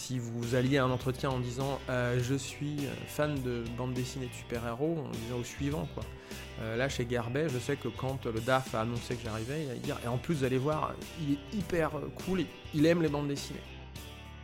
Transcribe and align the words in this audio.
Si 0.00 0.18
vous 0.18 0.54
alliez 0.54 0.78
à 0.78 0.84
un 0.84 0.90
entretien 0.90 1.28
en 1.28 1.38
disant 1.38 1.78
euh, 1.90 2.18
je 2.22 2.34
suis 2.34 2.78
fan 3.06 3.34
de 3.42 3.64
bande 3.76 3.92
dessinée 3.92 4.28
de 4.28 4.32
super-héros, 4.32 4.96
on 4.96 5.10
disait 5.10 5.34
au 5.38 5.44
suivant 5.44 5.86
quoi. 5.92 6.02
Euh, 6.62 6.74
là 6.74 6.88
chez 6.88 7.04
Garbet, 7.04 7.50
je 7.50 7.58
sais 7.58 7.76
que 7.76 7.88
quand 7.88 8.24
le 8.24 8.40
DAF 8.40 8.74
a 8.74 8.80
annoncé 8.80 9.14
que 9.14 9.22
j'arrivais, 9.22 9.64
il 9.64 9.70
allait 9.70 9.78
dire 9.78 9.98
et 10.02 10.08
en 10.08 10.16
plus 10.16 10.36
vous 10.36 10.44
allez 10.44 10.56
voir, 10.56 10.94
il 11.20 11.34
est 11.34 11.58
hyper 11.58 11.90
cool, 12.24 12.46
il 12.74 12.86
aime 12.86 13.02
les 13.02 13.10
bandes 13.10 13.28
dessinées. 13.28 13.60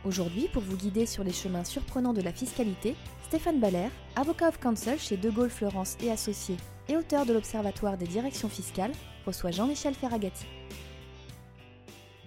Aujourd'hui, 0.05 0.47
pour 0.53 0.61
vous 0.61 0.77
guider 0.77 1.07
sur 1.07 1.23
les 1.23 1.33
chemins 1.33 1.63
surprenants 1.63 2.13
de 2.13 2.21
la 2.21 2.31
fiscalité, 2.31 2.95
Stéphane 3.23 3.59
Baller, 3.59 3.89
avocat 4.15 4.49
of 4.49 4.59
counsel 4.59 4.99
chez 4.99 5.17
De 5.17 5.31
Gaulle 5.31 5.49
Florence 5.49 5.97
et 6.03 6.11
Associés 6.11 6.57
et 6.87 6.95
auteur 6.95 7.25
de 7.25 7.33
l'Observatoire 7.33 7.97
des 7.97 8.07
directions 8.07 8.47
fiscales, 8.47 8.93
reçoit 9.25 9.49
Jean-Michel 9.51 9.95
Ferragati. 9.95 10.45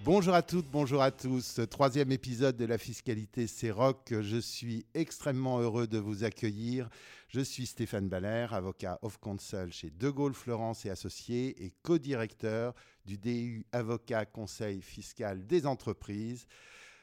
Bonjour 0.03 0.33
à 0.33 0.41
toutes, 0.41 0.65
bonjour 0.71 1.03
à 1.03 1.11
tous. 1.11 1.59
Troisième 1.69 2.11
épisode 2.11 2.57
de 2.57 2.65
la 2.65 2.79
fiscalité, 2.79 3.45
c'est 3.45 3.69
Rock. 3.69 4.11
Je 4.21 4.37
suis 4.37 4.83
extrêmement 4.95 5.59
heureux 5.59 5.85
de 5.85 5.99
vous 5.99 6.23
accueillir. 6.23 6.89
Je 7.27 7.39
suis 7.39 7.67
Stéphane 7.67 8.09
Baller, 8.09 8.47
avocat 8.49 8.97
of 9.03 9.19
counsel 9.19 9.71
chez 9.71 9.91
De 9.91 10.09
Gaulle 10.09 10.33
Florence 10.33 10.87
et 10.87 10.89
Associés 10.89 11.63
et 11.63 11.71
co-directeur 11.83 12.73
du 13.05 13.19
DU 13.19 13.63
Avocat 13.71 14.25
Conseil 14.25 14.81
fiscal 14.81 15.45
des 15.45 15.67
entreprises 15.67 16.47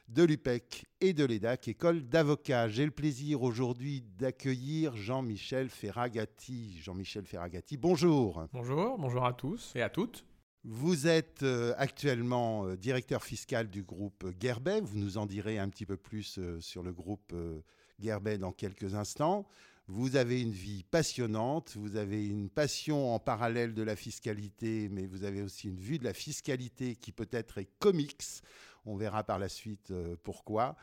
de 0.08 0.24
l'UPEC 0.24 0.86
et 1.00 1.12
de 1.12 1.24
l'EDAC, 1.24 1.68
école 1.68 2.02
d'avocats. 2.02 2.68
J'ai 2.68 2.84
le 2.84 2.90
plaisir 2.90 3.42
aujourd'hui 3.42 4.02
d'accueillir 4.18 4.96
Jean-Michel 4.96 5.68
Ferragati. 5.68 6.80
Jean-Michel 6.82 7.26
Ferragati, 7.26 7.76
bonjour. 7.76 8.44
Bonjour, 8.52 8.98
bonjour 8.98 9.24
à 9.24 9.34
tous 9.34 9.72
et 9.76 9.82
à 9.82 9.88
toutes. 9.88 10.24
Vous 10.64 11.06
êtes 11.06 11.44
euh, 11.44 11.72
actuellement 11.78 12.66
euh, 12.66 12.76
directeur 12.76 13.22
fiscal 13.22 13.68
du 13.68 13.84
groupe 13.84 14.26
Gerbet. 14.40 14.80
Vous 14.80 14.98
nous 14.98 15.16
en 15.16 15.24
direz 15.24 15.56
un 15.58 15.68
petit 15.68 15.86
peu 15.86 15.96
plus 15.96 16.38
euh, 16.38 16.60
sur 16.60 16.82
le 16.82 16.92
groupe 16.92 17.32
Gerbet 18.00 18.38
dans 18.38 18.50
quelques 18.52 18.94
instants. 18.94 19.46
Vous 19.86 20.16
avez 20.16 20.42
une 20.42 20.52
vie 20.52 20.82
passionnante, 20.82 21.76
vous 21.76 21.96
avez 21.96 22.26
une 22.26 22.50
passion 22.50 23.14
en 23.14 23.20
parallèle 23.20 23.72
de 23.72 23.82
la 23.82 23.96
fiscalité, 23.96 24.88
mais 24.90 25.06
vous 25.06 25.24
avez 25.24 25.42
aussi 25.42 25.68
une 25.68 25.78
vue 25.78 25.98
de 25.98 26.04
la 26.04 26.12
fiscalité 26.12 26.96
qui 26.96 27.12
peut-être 27.12 27.58
est 27.58 27.70
comics. 27.78 28.24
On 28.84 28.96
verra 28.96 29.24
par 29.24 29.38
la 29.38 29.48
suite 29.48 29.92
pourquoi. 30.24 30.76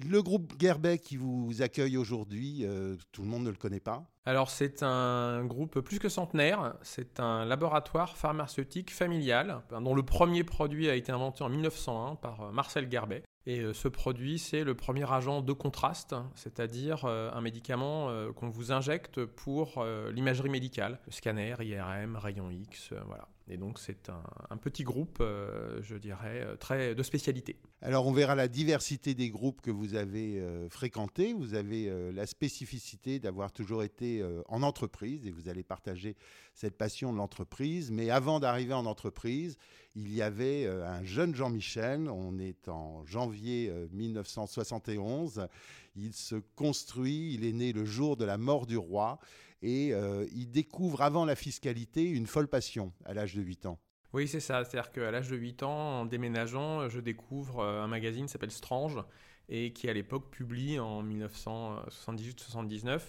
Le 0.00 0.22
groupe 0.22 0.54
Gerbet 0.58 0.98
qui 0.98 1.16
vous 1.16 1.60
accueille 1.60 1.96
aujourd'hui, 1.96 2.60
euh, 2.62 2.96
tout 3.12 3.22
le 3.22 3.28
monde 3.28 3.44
ne 3.44 3.50
le 3.50 3.56
connaît 3.56 3.80
pas. 3.80 4.04
Alors 4.24 4.50
c'est 4.50 4.82
un 4.82 5.44
groupe 5.44 5.80
plus 5.80 5.98
que 5.98 6.08
centenaire, 6.08 6.74
c'est 6.82 7.20
un 7.20 7.44
laboratoire 7.44 8.16
pharmaceutique 8.16 8.92
familial 8.92 9.62
dont 9.70 9.94
le 9.94 10.02
premier 10.02 10.44
produit 10.44 10.88
a 10.88 10.94
été 10.94 11.12
inventé 11.12 11.44
en 11.44 11.48
1901 11.48 12.16
par 12.16 12.42
euh, 12.42 12.52
Marcel 12.52 12.88
Garbet. 12.88 13.22
Et 13.44 13.58
euh, 13.60 13.72
ce 13.74 13.88
produit, 13.88 14.38
c'est 14.38 14.64
le 14.64 14.74
premier 14.74 15.10
agent 15.12 15.42
de 15.42 15.52
contraste, 15.52 16.14
c'est-à-dire 16.36 17.04
un 17.04 17.40
médicament 17.40 18.08
qu'on 18.34 18.48
vous 18.48 18.70
injecte 18.70 19.24
pour 19.24 19.84
l'imagerie 20.12 20.48
médicale, 20.48 21.00
scanner, 21.08 21.56
IRM, 21.60 22.16
rayon 22.16 22.50
X, 22.50 22.92
voilà. 23.06 23.28
Et 23.48 23.56
donc 23.56 23.78
c'est 23.78 24.08
un, 24.08 24.56
petit 24.56 24.84
groupe, 24.84 25.18
euh, 25.20 25.80
je 25.82 25.96
dirais, 25.96 26.42
euh, 26.42 26.56
très 26.56 26.94
de 26.94 27.02
spécialité. 27.02 27.56
Alors 27.80 28.06
on 28.06 28.12
verra 28.12 28.34
la 28.34 28.48
diversité 28.48 29.14
des 29.14 29.30
groupes 29.30 29.60
que 29.60 29.70
vous 29.70 29.94
avez 29.94 30.40
euh, 30.40 30.68
fréquentés. 30.68 31.32
Vous 31.32 31.54
avez 31.54 31.92
la 32.12 32.26
spécificité 32.26 33.18
d'avoir 33.18 33.52
toujours 33.52 33.82
été 33.82 34.24
en 34.48 34.62
entreprise 34.62 35.26
et 35.26 35.30
vous 35.30 35.48
allez 35.48 35.62
partager 35.62 36.16
cette 36.54 36.76
passion 36.76 37.12
de 37.12 37.18
l'entreprise. 37.18 37.90
Mais 37.90 38.10
avant 38.10 38.40
d'arriver 38.40 38.74
en 38.74 38.86
entreprise, 38.86 39.56
il 39.94 40.14
y 40.14 40.22
avait 40.22 40.66
un 40.66 41.04
jeune 41.04 41.34
Jean-Michel. 41.34 42.08
On 42.08 42.38
est 42.38 42.68
en 42.68 43.04
janvier 43.04 43.68
euh, 43.70 43.86
1971. 43.92 45.48
Il 45.96 46.14
se 46.14 46.36
construit, 46.56 47.34
il 47.34 47.44
est 47.44 47.52
né 47.52 47.72
le 47.72 47.84
jour 47.84 48.16
de 48.16 48.24
la 48.24 48.38
mort 48.38 48.66
du 48.66 48.78
roi 48.78 49.18
et 49.62 49.94
euh, 49.94 50.26
il 50.34 50.50
découvre 50.50 51.02
avant 51.02 51.24
la 51.24 51.34
fiscalité 51.34 52.08
une 52.08 52.26
folle 52.26 52.48
passion 52.48 52.92
à 53.04 53.14
l'âge 53.14 53.34
de 53.34 53.42
8 53.42 53.66
ans. 53.66 53.78
Oui, 54.12 54.28
c'est 54.28 54.40
ça. 54.40 54.64
C'est-à-dire 54.64 54.92
qu'à 54.92 55.10
l'âge 55.10 55.30
de 55.30 55.36
8 55.36 55.62
ans, 55.62 56.00
en 56.00 56.04
déménageant, 56.04 56.88
je 56.88 57.00
découvre 57.00 57.60
euh, 57.60 57.82
un 57.82 57.88
magazine 57.88 58.26
qui 58.26 58.32
s'appelle 58.32 58.50
Strange 58.50 59.02
et 59.48 59.72
qui 59.72 59.88
à 59.88 59.92
l'époque 59.92 60.30
publie 60.30 60.78
en 60.78 61.02
1978-79 61.04 63.00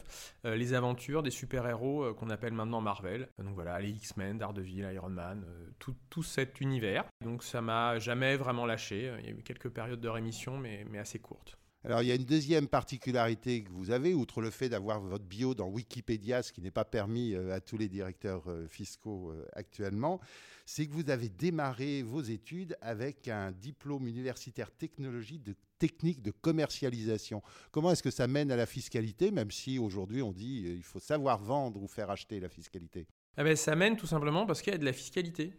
euh, 0.45 0.55
les 0.55 0.73
aventures 0.73 1.23
des 1.23 1.31
super-héros 1.31 2.03
euh, 2.03 2.13
qu'on 2.13 2.29
appelle 2.29 2.53
maintenant 2.53 2.81
Marvel. 2.81 3.29
Donc 3.39 3.55
voilà, 3.55 3.79
les 3.79 3.89
X-Men, 3.89 4.37
Daredevil, 4.37 4.89
Iron 4.93 5.09
Man, 5.09 5.45
euh, 5.47 5.69
tout, 5.79 6.23
cet 6.23 6.61
univers. 6.61 7.05
Donc 7.23 7.43
ça 7.43 7.61
m'a 7.61 7.99
jamais 7.99 8.35
vraiment 8.35 8.65
lâché. 8.65 9.13
Il 9.19 9.25
y 9.25 9.29
a 9.29 9.31
eu 9.31 9.43
quelques 9.43 9.69
périodes 9.69 10.01
de 10.01 10.09
rémission, 10.09 10.57
mais 10.57 10.85
assez 10.97 11.19
courtes. 11.19 11.57
Alors, 11.85 12.01
il 12.01 12.07
y 12.07 12.11
a 12.13 12.15
une 12.15 12.23
deuxième 12.23 12.69
particularité 12.69 13.61
que 13.61 13.69
vous 13.69 13.91
avez, 13.91 14.13
outre 14.13 14.41
le 14.41 14.51
fait 14.51 14.69
d'avoir 14.69 15.01
votre 15.01 15.25
bio 15.25 15.53
dans 15.53 15.67
Wikipédia, 15.67 16.41
ce 16.41 16.53
qui 16.53 16.61
n'est 16.61 16.71
pas 16.71 16.85
permis 16.85 17.33
euh, 17.33 17.53
à 17.53 17.59
tous 17.59 17.77
les 17.77 17.89
directeurs 17.89 18.43
euh, 18.47 18.67
fiscaux 18.69 19.31
euh, 19.31 19.45
actuellement, 19.51 20.21
c'est 20.65 20.87
que 20.87 20.93
vous 20.93 21.09
avez 21.09 21.27
démarré 21.27 22.01
vos 22.01 22.21
études 22.21 22.77
avec 22.79 23.27
un 23.27 23.51
diplôme 23.51 24.07
universitaire 24.07 24.71
technologie 24.71 25.39
de 25.39 25.55
technique 25.77 26.21
de 26.21 26.31
commercialisation. 26.31 27.43
Comment 27.71 27.91
est-ce 27.91 28.03
que 28.03 28.11
ça 28.11 28.27
mène 28.27 28.49
à 28.49 28.55
la 28.55 28.65
fiscalité, 28.65 29.29
même 29.31 29.51
si 29.51 29.77
aujourd'hui 29.77 30.21
on 30.21 30.31
dit 30.31 30.63
il 30.77 30.83
faut 30.83 31.01
savoir 31.01 31.43
vendre 31.43 31.83
ou 31.83 31.87
faire 31.89 32.09
acheter 32.09 32.39
la 32.39 32.47
fiscalité? 32.47 33.07
Ben, 33.35 33.57
ça 33.57 33.75
mène 33.75 33.97
tout 33.97 34.07
simplement 34.07 34.45
parce 34.45 34.61
qu'il 34.61 34.71
y 34.71 34.75
a 34.75 34.79
de 34.79 34.85
la 34.85 34.93
fiscalité. 34.93 35.51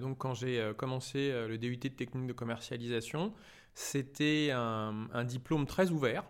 Donc 0.00 0.18
quand 0.18 0.34
j'ai 0.34 0.72
commencé 0.76 1.32
le 1.48 1.56
DUT 1.56 1.78
de 1.78 1.88
technique 1.88 2.26
de 2.26 2.34
commercialisation, 2.34 3.32
c'était 3.74 4.50
un, 4.52 5.24
diplôme 5.24 5.66
très 5.66 5.90
ouvert. 5.90 6.24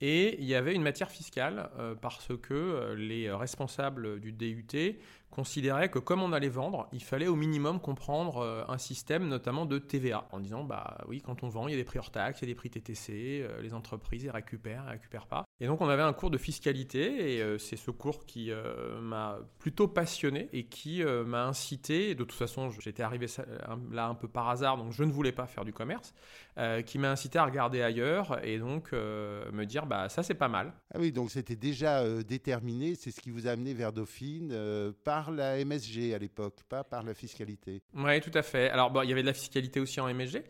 Et 0.00 0.40
il 0.40 0.44
y 0.44 0.54
avait 0.54 0.74
une 0.74 0.82
matière 0.82 1.10
fiscale 1.10 1.70
euh, 1.76 1.96
parce 1.96 2.28
que 2.40 2.54
euh, 2.54 2.94
les 2.94 3.32
responsables 3.32 4.20
du 4.20 4.30
DUT 4.30 4.96
considéraient 5.30 5.90
que 5.90 5.98
comme 5.98 6.22
on 6.22 6.32
allait 6.32 6.48
vendre, 6.48 6.88
il 6.92 7.02
fallait 7.02 7.26
au 7.26 7.36
minimum 7.36 7.80
comprendre 7.80 8.38
euh, 8.38 8.64
un 8.68 8.78
système 8.78 9.28
notamment 9.28 9.66
de 9.66 9.78
TVA 9.78 10.26
en 10.32 10.40
disant 10.40 10.64
bah 10.64 10.98
oui 11.08 11.20
quand 11.20 11.42
on 11.42 11.48
vend 11.48 11.68
il 11.68 11.72
y 11.72 11.74
a 11.74 11.76
des 11.76 11.84
prix 11.84 11.98
hors 11.98 12.10
taxes, 12.10 12.40
il 12.40 12.44
y 12.44 12.50
a 12.50 12.52
des 12.52 12.54
prix 12.54 12.70
TTC, 12.70 13.42
euh, 13.42 13.60
les 13.60 13.74
entreprises 13.74 14.24
ils 14.24 14.30
récupèrent, 14.30 14.84
ils 14.86 14.92
récupèrent 14.92 15.26
pas. 15.26 15.44
Et 15.60 15.66
donc 15.66 15.80
on 15.80 15.88
avait 15.88 16.02
un 16.02 16.12
cours 16.12 16.30
de 16.30 16.38
fiscalité 16.38 17.36
et 17.36 17.42
euh, 17.42 17.58
c'est 17.58 17.76
ce 17.76 17.90
cours 17.90 18.26
qui 18.26 18.50
m'a 19.00 19.38
plutôt 19.58 19.88
passionné 19.88 20.48
et 20.52 20.66
qui 20.66 21.02
m'a 21.04 21.44
incité, 21.44 22.14
de 22.14 22.24
toute 22.24 22.32
façon 22.32 22.70
j'étais 22.70 23.02
arrivé 23.02 23.26
là 23.90 24.06
un 24.06 24.14
peu 24.14 24.28
par 24.28 24.48
hasard 24.48 24.76
donc 24.76 24.92
je 24.92 25.04
ne 25.04 25.10
voulais 25.10 25.32
pas 25.32 25.46
faire 25.46 25.64
du 25.64 25.72
commerce, 25.72 26.14
qui 26.86 26.98
m'a 26.98 27.10
incité 27.10 27.38
à 27.38 27.44
regarder 27.44 27.82
ailleurs 27.82 28.44
et 28.44 28.58
donc 28.58 28.92
me 28.92 29.64
dire 29.64 29.86
bah 29.86 30.08
ça 30.08 30.22
c'est 30.22 30.34
pas 30.34 30.48
mal. 30.48 30.72
Ah 30.94 30.98
oui, 31.00 31.12
donc 31.12 31.30
c'était 31.30 31.56
déjà 31.56 32.22
déterminé, 32.22 32.94
c'est 32.94 33.10
ce 33.10 33.20
qui 33.20 33.30
vous 33.30 33.46
a 33.46 33.50
amené 33.50 33.74
vers 33.74 33.92
Dauphine 33.92 34.52
euh, 34.52 34.92
par 35.18 35.32
la 35.32 35.64
MSG 35.64 36.14
à 36.14 36.18
l'époque, 36.18 36.62
pas 36.68 36.84
par 36.84 37.02
la 37.02 37.12
fiscalité. 37.12 37.82
Oui, 37.92 38.20
tout 38.20 38.30
à 38.34 38.42
fait. 38.42 38.70
Alors, 38.70 38.90
bon, 38.92 39.02
il 39.02 39.08
y 39.08 39.12
avait 39.12 39.22
de 39.22 39.26
la 39.26 39.32
fiscalité 39.32 39.80
aussi 39.80 40.00
en 40.00 40.06
MSG. 40.14 40.44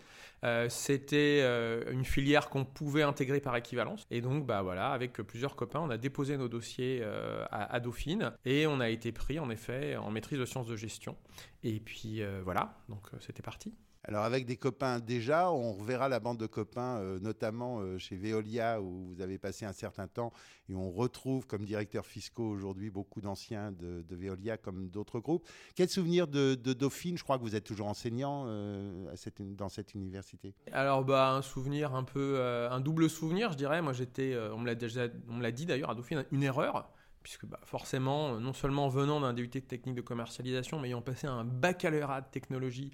Euh, 0.44 0.68
C'était 0.68 1.40
euh, 1.42 1.90
une 1.90 2.04
filière 2.04 2.50
qu'on 2.50 2.66
pouvait 2.66 3.02
intégrer 3.02 3.40
par 3.40 3.56
équivalence. 3.56 4.06
Et 4.10 4.20
donc, 4.20 4.44
bah 4.44 4.60
voilà, 4.60 4.90
avec 4.90 5.14
plusieurs 5.22 5.56
copains, 5.56 5.80
on 5.80 5.88
a 5.88 5.96
déposé 5.96 6.36
nos 6.36 6.48
dossiers 6.48 7.00
euh, 7.02 7.46
à, 7.50 7.74
à 7.74 7.80
Dauphine 7.80 8.32
et 8.44 8.66
on 8.66 8.78
a 8.80 8.90
été 8.90 9.10
pris, 9.10 9.38
en 9.38 9.48
effet, 9.48 9.96
en 9.96 10.10
maîtrise 10.10 10.38
de 10.38 10.44
sciences 10.44 10.66
de 10.66 10.76
gestion. 10.76 11.16
Et 11.62 11.80
puis, 11.80 12.20
voilà, 12.44 12.74
donc 12.90 13.08
c'était 13.20 13.42
parti. 13.42 13.74
Alors 14.08 14.24
avec 14.24 14.46
des 14.46 14.56
copains 14.56 15.00
déjà, 15.00 15.52
on 15.52 15.74
reverra 15.74 16.08
la 16.08 16.18
bande 16.18 16.38
de 16.38 16.46
copains, 16.46 16.96
euh, 16.96 17.18
notamment 17.20 17.80
euh, 17.80 17.98
chez 17.98 18.16
Veolia 18.16 18.80
où 18.80 19.04
vous 19.04 19.20
avez 19.20 19.36
passé 19.36 19.66
un 19.66 19.74
certain 19.74 20.08
temps 20.08 20.32
et 20.70 20.74
on 20.74 20.90
retrouve 20.90 21.46
comme 21.46 21.66
directeur 21.66 22.06
fiscaux 22.06 22.48
aujourd'hui 22.48 22.88
beaucoup 22.88 23.20
d'anciens 23.20 23.70
de, 23.70 24.02
Veolia 24.08 24.56
comme 24.56 24.88
d'autres 24.88 25.20
groupes. 25.20 25.46
Quel 25.74 25.90
souvenir 25.90 26.26
de, 26.26 26.54
Dauphine? 26.54 27.18
Je 27.18 27.22
crois 27.22 27.36
que 27.36 27.42
vous 27.42 27.54
êtes 27.54 27.64
toujours 27.64 27.86
enseignant 27.86 28.44
euh, 28.46 29.14
dans 29.38 29.68
cette 29.68 29.92
université. 29.92 30.54
Alors, 30.72 31.04
bah, 31.04 31.32
un 31.32 31.42
souvenir 31.42 31.94
un 31.94 32.04
peu, 32.04 32.40
un 32.40 32.80
double 32.80 33.10
souvenir, 33.10 33.52
je 33.52 33.58
dirais. 33.58 33.82
Moi, 33.82 33.92
j'étais, 33.92 34.34
on 34.54 34.58
me 34.58 34.66
l'a 34.66 34.74
déjà, 34.74 35.08
on 35.28 35.34
me 35.34 35.42
l'a 35.42 35.52
dit 35.52 35.66
d'ailleurs 35.66 35.90
à 35.90 35.94
Dauphine, 35.94 36.24
une 36.32 36.42
erreur. 36.42 36.90
Puisque 37.22 37.44
bah, 37.44 37.60
forcément, 37.64 38.40
non 38.40 38.54
seulement 38.54 38.88
venant 38.88 39.20
d'un 39.20 39.34
DUT 39.34 39.48
de 39.48 39.58
technique 39.58 39.96
de 39.96 40.00
commercialisation, 40.00 40.80
mais 40.80 40.88
ayant 40.88 41.02
passé 41.02 41.26
un 41.26 41.44
baccalauréat 41.44 42.22
de 42.22 42.28
technologie, 42.30 42.92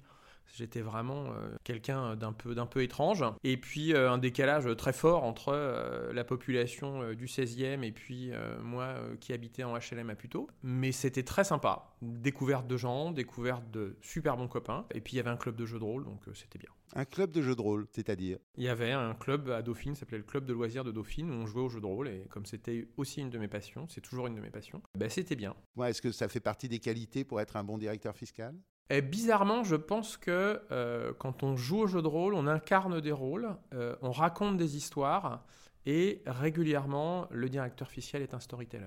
J'étais 0.53 0.81
vraiment 0.81 1.27
quelqu'un 1.63 2.15
d'un 2.15 2.33
peu, 2.33 2.55
d'un 2.55 2.65
peu 2.65 2.81
étrange. 2.83 3.23
Et 3.43 3.57
puis 3.57 3.95
un 3.95 4.17
décalage 4.17 4.67
très 4.77 4.93
fort 4.93 5.23
entre 5.23 6.11
la 6.13 6.23
population 6.23 7.13
du 7.13 7.25
16e 7.25 7.83
et 7.83 7.91
puis 7.91 8.31
moi 8.61 8.95
qui 9.19 9.33
habitais 9.33 9.63
en 9.63 9.75
HLM 9.77 10.09
à 10.09 10.15
Puteaux. 10.15 10.47
Mais 10.63 10.91
c'était 10.91 11.23
très 11.23 11.43
sympa. 11.43 11.95
Découverte 12.01 12.67
de 12.67 12.77
gens, 12.77 13.11
découverte 13.11 13.69
de 13.71 13.97
super 14.01 14.37
bons 14.37 14.47
copains. 14.47 14.85
Et 14.93 15.01
puis 15.01 15.13
il 15.13 15.17
y 15.17 15.19
avait 15.19 15.29
un 15.29 15.37
club 15.37 15.55
de 15.55 15.65
jeux 15.65 15.79
de 15.79 15.83
rôle, 15.83 16.05
donc 16.05 16.21
c'était 16.33 16.59
bien. 16.59 16.69
Un 16.93 17.05
club 17.05 17.31
de 17.31 17.41
jeux 17.41 17.55
de 17.55 17.61
rôle, 17.61 17.87
c'est-à-dire? 17.91 18.37
Il 18.57 18.63
y 18.63 18.69
avait 18.69 18.91
un 18.91 19.15
club 19.15 19.49
à 19.49 19.61
Dauphine, 19.61 19.95
s'appelait 19.95 20.19
le 20.19 20.23
club 20.23 20.45
de 20.45 20.53
loisirs 20.53 20.83
de 20.83 20.91
Dauphine, 20.91 21.29
où 21.29 21.33
on 21.33 21.45
jouait 21.45 21.63
aux 21.63 21.69
jeux 21.69 21.81
de 21.81 21.85
rôle. 21.85 22.07
Et 22.07 22.25
comme 22.29 22.45
c'était 22.45 22.87
aussi 22.95 23.21
une 23.21 23.29
de 23.29 23.39
mes 23.39 23.47
passions, 23.47 23.87
c'est 23.89 24.01
toujours 24.01 24.27
une 24.27 24.35
de 24.35 24.41
mes 24.41 24.51
passions, 24.51 24.81
ben 24.97 25.09
c'était 25.09 25.35
bien. 25.35 25.55
Ouais, 25.75 25.89
Est-ce 25.89 26.01
que 26.01 26.11
ça 26.11 26.29
fait 26.29 26.39
partie 26.39 26.69
des 26.69 26.79
qualités 26.79 27.25
pour 27.25 27.41
être 27.41 27.57
un 27.57 27.63
bon 27.63 27.77
directeur 27.77 28.15
fiscal? 28.15 28.55
Et 28.91 29.01
bizarrement, 29.01 29.63
je 29.63 29.75
pense 29.75 30.15
que 30.15 30.61
euh, 30.71 31.11
quand 31.17 31.41
on 31.41 31.55
joue 31.57 31.79
au 31.79 31.87
jeu 31.87 32.03
de 32.03 32.07
rôle, 32.07 32.35
on 32.35 32.45
incarne 32.45 33.01
des 33.01 33.11
rôles, 33.11 33.49
euh, 33.73 33.95
on 34.03 34.11
raconte 34.11 34.57
des 34.57 34.77
histoires, 34.77 35.43
et 35.87 36.21
régulièrement, 36.27 37.27
le 37.31 37.49
directeur 37.49 37.89
fiscal 37.89 38.21
est 38.21 38.35
un 38.35 38.39
storyteller. 38.39 38.85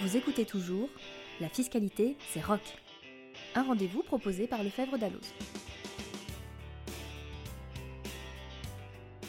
Vous 0.00 0.16
écoutez 0.16 0.46
toujours 0.46 0.88
La 1.40 1.50
fiscalité, 1.50 2.16
c'est 2.32 2.42
rock. 2.42 2.62
Un 3.54 3.64
rendez-vous 3.64 4.02
proposé 4.02 4.46
par 4.46 4.62
Lefebvre 4.62 4.96
Dalloz. 4.96 5.34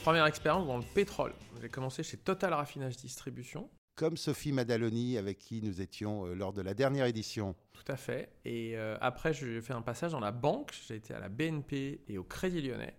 Première 0.04 0.26
expérience 0.26 0.66
dans 0.66 0.78
le 0.78 0.86
pétrole. 0.96 1.34
J'ai 1.62 1.68
commencé 1.68 2.02
chez 2.02 2.16
Total 2.16 2.54
Raffinage 2.54 2.96
Distribution 2.96 3.70
comme 3.98 4.16
Sophie 4.16 4.54
Madaloni 4.54 5.18
avec 5.18 5.40
qui 5.40 5.62
nous 5.62 5.82
étions 5.82 6.26
euh, 6.26 6.36
lors 6.36 6.54
de 6.54 6.62
la 6.62 6.74
dernière 6.74 7.08
édition. 7.08 7.56
Tout 7.74 7.92
à 7.92 7.98
fait. 7.98 8.30
Et 8.46 8.78
euh, 8.78 8.96
après, 9.02 9.34
j'ai 9.34 9.60
fait 9.60 9.74
un 9.74 9.82
passage 9.82 10.12
dans 10.12 10.20
la 10.22 10.32
banque. 10.32 10.72
J'ai 10.88 10.96
été 10.96 11.14
à 11.14 11.20
la 11.20 11.28
BNP 11.28 12.02
et 12.08 12.18
au 12.18 12.24
Crédit 12.24 12.62
Lyonnais. 12.62 12.96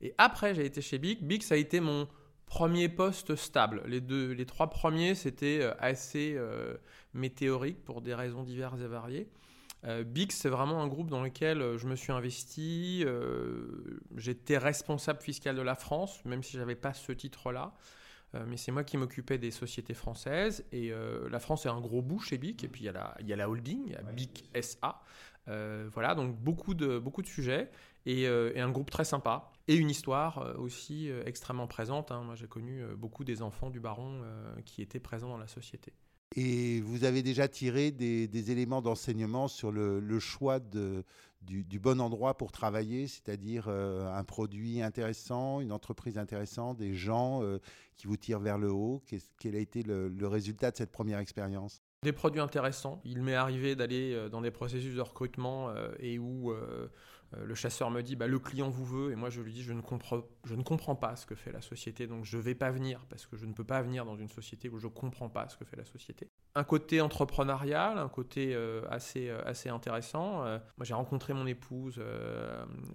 Et 0.00 0.14
après, 0.16 0.54
j'ai 0.54 0.64
été 0.64 0.80
chez 0.80 0.98
BIC. 0.98 1.26
BIC, 1.26 1.42
ça 1.42 1.56
a 1.56 1.58
été 1.58 1.80
mon 1.80 2.08
premier 2.46 2.88
poste 2.88 3.34
stable. 3.34 3.82
Les, 3.86 4.00
deux, 4.00 4.30
les 4.30 4.46
trois 4.46 4.70
premiers, 4.70 5.16
c'était 5.16 5.58
euh, 5.60 5.74
assez 5.80 6.38
météorique 7.12 7.84
pour 7.84 8.00
des 8.00 8.14
raisons 8.14 8.44
diverses 8.44 8.80
et 8.80 8.86
variées. 8.86 9.28
BIC, 10.06 10.32
c'est 10.32 10.48
vraiment 10.48 10.82
un 10.82 10.88
groupe 10.88 11.08
dans 11.08 11.22
lequel 11.22 11.76
je 11.76 11.86
me 11.86 11.94
suis 11.94 12.10
investi. 12.10 13.04
J'étais 14.16 14.58
responsable 14.58 15.20
fiscal 15.20 15.54
de 15.54 15.62
la 15.62 15.76
France, 15.76 16.24
même 16.24 16.42
si 16.42 16.54
je 16.54 16.58
n'avais 16.58 16.74
pas 16.74 16.92
ce 16.92 17.12
titre-là. 17.12 17.74
Euh, 18.34 18.44
mais 18.46 18.56
c'est 18.56 18.72
moi 18.72 18.84
qui 18.84 18.96
m'occupais 18.96 19.38
des 19.38 19.50
sociétés 19.50 19.94
françaises. 19.94 20.64
Et 20.72 20.92
euh, 20.92 21.28
la 21.30 21.38
France 21.38 21.66
est 21.66 21.70
un 21.70 21.80
gros 21.80 22.02
bout 22.02 22.20
chez 22.20 22.38
BIC. 22.38 22.64
Et 22.64 22.68
puis 22.68 22.82
il 22.82 22.86
y 22.86 22.88
a 22.88 22.92
la, 22.92 23.16
il 23.20 23.26
y 23.26 23.32
a 23.32 23.36
la 23.36 23.48
holding, 23.48 23.82
il 23.86 23.92
y 23.92 23.96
a 23.96 24.02
BIC 24.02 24.44
SA. 24.60 25.00
Euh, 25.48 25.88
voilà, 25.92 26.14
donc 26.14 26.36
beaucoup 26.36 26.74
de, 26.74 26.98
beaucoup 26.98 27.22
de 27.22 27.26
sujets 27.26 27.70
et, 28.04 28.26
un 28.26 28.70
groupe 28.70 28.90
très 28.90 29.04
sympa. 29.04 29.50
Et 29.66 29.74
une 29.76 29.90
histoire 29.90 30.58
aussi 30.58 31.10
extrêmement 31.26 31.66
présente. 31.66 32.10
Hein. 32.10 32.22
Moi, 32.22 32.34
j'ai 32.34 32.46
connu 32.46 32.82
beaucoup 32.96 33.24
des 33.24 33.42
enfants 33.42 33.68
du 33.68 33.80
baron 33.80 34.22
qui 34.64 34.80
étaient 34.80 35.00
présents 35.00 35.28
dans 35.28 35.38
la 35.38 35.46
société. 35.46 35.92
Et 36.36 36.80
vous 36.80 37.04
avez 37.04 37.22
déjà 37.22 37.48
tiré 37.48 37.90
des, 37.90 38.50
éléments 38.50 38.80
d'enseignement 38.80 39.46
sur 39.46 39.70
le 39.70 40.18
choix 40.20 40.58
de, 40.58 41.04
du, 41.42 41.78
bon 41.78 42.00
endroit 42.00 42.36
pour 42.36 42.52
travailler, 42.52 43.06
c'est-à-dire 43.06 43.66
euh, 43.68 44.12
un 44.12 44.24
produit 44.24 44.82
intéressant, 44.82 45.60
une 45.60 45.72
entreprise 45.72 46.18
intéressante, 46.18 46.76
des 46.78 46.94
gens 46.94 47.42
euh, 47.42 47.58
qui 47.96 48.06
vous 48.06 48.16
tirent 48.16 48.40
vers 48.40 48.58
le 48.58 48.70
haut. 48.70 49.02
quel 49.38 49.54
a 49.54 49.58
été 49.58 49.82
le 49.82 50.26
résultat 50.26 50.70
de 50.70 50.76
cette 50.76 50.92
première 50.92 51.18
expérience? 51.18 51.82
Des 52.02 52.12
produits 52.12 52.40
intéressants. 52.40 53.00
Il 53.04 53.22
m'est 53.22 53.34
arrivé 53.34 53.74
d'aller 53.74 54.12
euh, 54.14 54.28
dans 54.28 54.40
des 54.40 54.52
processus 54.52 54.94
de 54.94 55.00
recrutement 55.00 55.72
et 55.98 56.18
où 56.18 56.52
le 57.36 57.54
chasseur 57.54 57.90
me 57.90 58.02
dit 58.02 58.16
bah, 58.16 58.26
le 58.26 58.38
client 58.38 58.70
vous 58.70 58.84
veut. 58.84 59.12
Et 59.12 59.16
moi 59.16 59.30
je 59.30 59.40
lui 59.40 59.52
dis 59.52 59.62
je 59.62 59.72
ne, 59.72 59.80
comprends, 59.82 60.94
pas 60.94 61.16
ce 61.16 61.26
que 61.26 61.34
fait 61.34 61.52
la 61.52 61.60
société. 61.60 62.06
Donc 62.06 62.24
je 62.24 62.36
ne 62.36 62.42
vais 62.42 62.54
pas 62.54 62.70
venir 62.70 63.04
parce 63.08 63.26
que 63.26 63.36
je 63.36 63.46
ne 63.46 63.52
peux 63.52 63.64
pas 63.64 63.82
venir 63.82 64.04
dans 64.04 64.16
une 64.16 64.28
société 64.28 64.68
où 64.68 64.78
je 64.78 64.86
ne 64.86 64.92
comprends 64.92 65.28
pas 65.28 65.48
ce 65.48 65.56
que 65.56 65.64
fait 65.64 65.76
la 65.76 65.84
société. 65.84 66.30
Un 66.54 66.64
côté 66.64 67.00
entrepreneurial, 67.00 67.98
un 67.98 68.08
côté 68.08 68.54
euh, 68.54 68.82
assez, 68.90 69.28
euh, 69.28 69.42
assez 69.44 69.68
intéressant. 69.68 70.42
moi 70.42 70.84
j'ai 70.84 70.94
rencontré 70.94 71.34
mon 71.34 71.46
épouse 71.46 72.00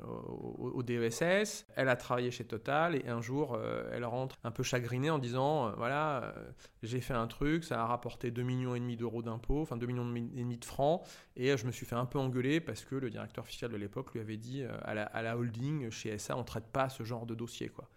au, 0.04 0.72
au, 0.74 0.84
DESS, 0.84 1.66
elle 1.76 1.90
a 1.90 1.96
travaillé 1.96 2.32
chez 2.32 2.46
Total. 2.46 2.96
Et 2.96 3.08
un 3.08 3.22
jour 3.22 3.60
elle 3.92 4.06
rentre 4.06 4.38
un 4.44 4.52
peu 4.52 4.64
chagrinée 4.64 5.10
en 5.10 5.20
disant 5.20 5.72
voilà 5.76 6.34
j'ai 6.82 7.02
fait 7.02 7.14
un 7.14 7.28
truc, 7.28 7.64
ça 7.64 7.82
a 7.82 7.86
rapporté 7.86 8.32
2 8.32 8.42
millions 8.42 8.76
et 8.76 8.80
demi 8.80 8.98
d'euros 8.98 9.22
d'impôts, 9.22 9.62
enfin 9.62 9.78
2 9.78 9.86
millions 9.86 10.16
et 10.16 10.42
demi 10.42 10.58
de 10.58 10.66
francs. 10.66 11.04
Et 11.36 11.56
je 11.56 11.66
me 11.66 11.72
suis 11.72 11.86
fait 11.86 11.96
un 11.96 12.06
peu 12.06 12.20
engueuler 12.20 12.60
parce 12.60 12.84
que 12.84 12.96
le 12.96 13.10
directeur 13.10 13.46
fiscal 13.46 13.72
de 13.72 13.78
l'époque 13.78 14.14
lui 14.14 14.23
avait 14.24 14.38
dit 14.38 14.64
euh, 14.64 14.76
à 14.84 15.22
la, 15.22 15.38
holding, 15.38 15.90
chez 15.90 16.18
SA, 16.18 16.38
on 16.38 16.44
traite 16.44 16.68
pas 16.68 16.90
ce 16.90 17.04
genre 17.04 17.26
de 17.26 17.36
dossier. 17.36 17.70
Quoi. 17.70 17.90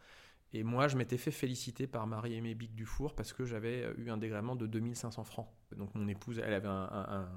Et 0.52 0.62
moi, 0.62 0.88
je 0.88 0.96
m'étais 0.96 1.18
fait 1.18 1.30
féliciter 1.30 1.86
par 1.86 2.06
Marie-Aimée 2.06 2.54
Bic 2.54 2.74
Dufour 2.74 3.14
parce 3.14 3.32
que 3.32 3.44
j'avais 3.44 3.82
euh, 3.82 3.94
eu 3.98 4.10
un 4.10 4.16
dégrèvement 4.16 4.56
de 4.56 4.66
2500 4.66 5.24
francs. 5.24 5.48
Donc 5.76 5.94
mon 5.94 6.06
épouse, 6.08 6.38
elle 6.38 6.54
avait 6.54 6.68
un, 6.68 7.28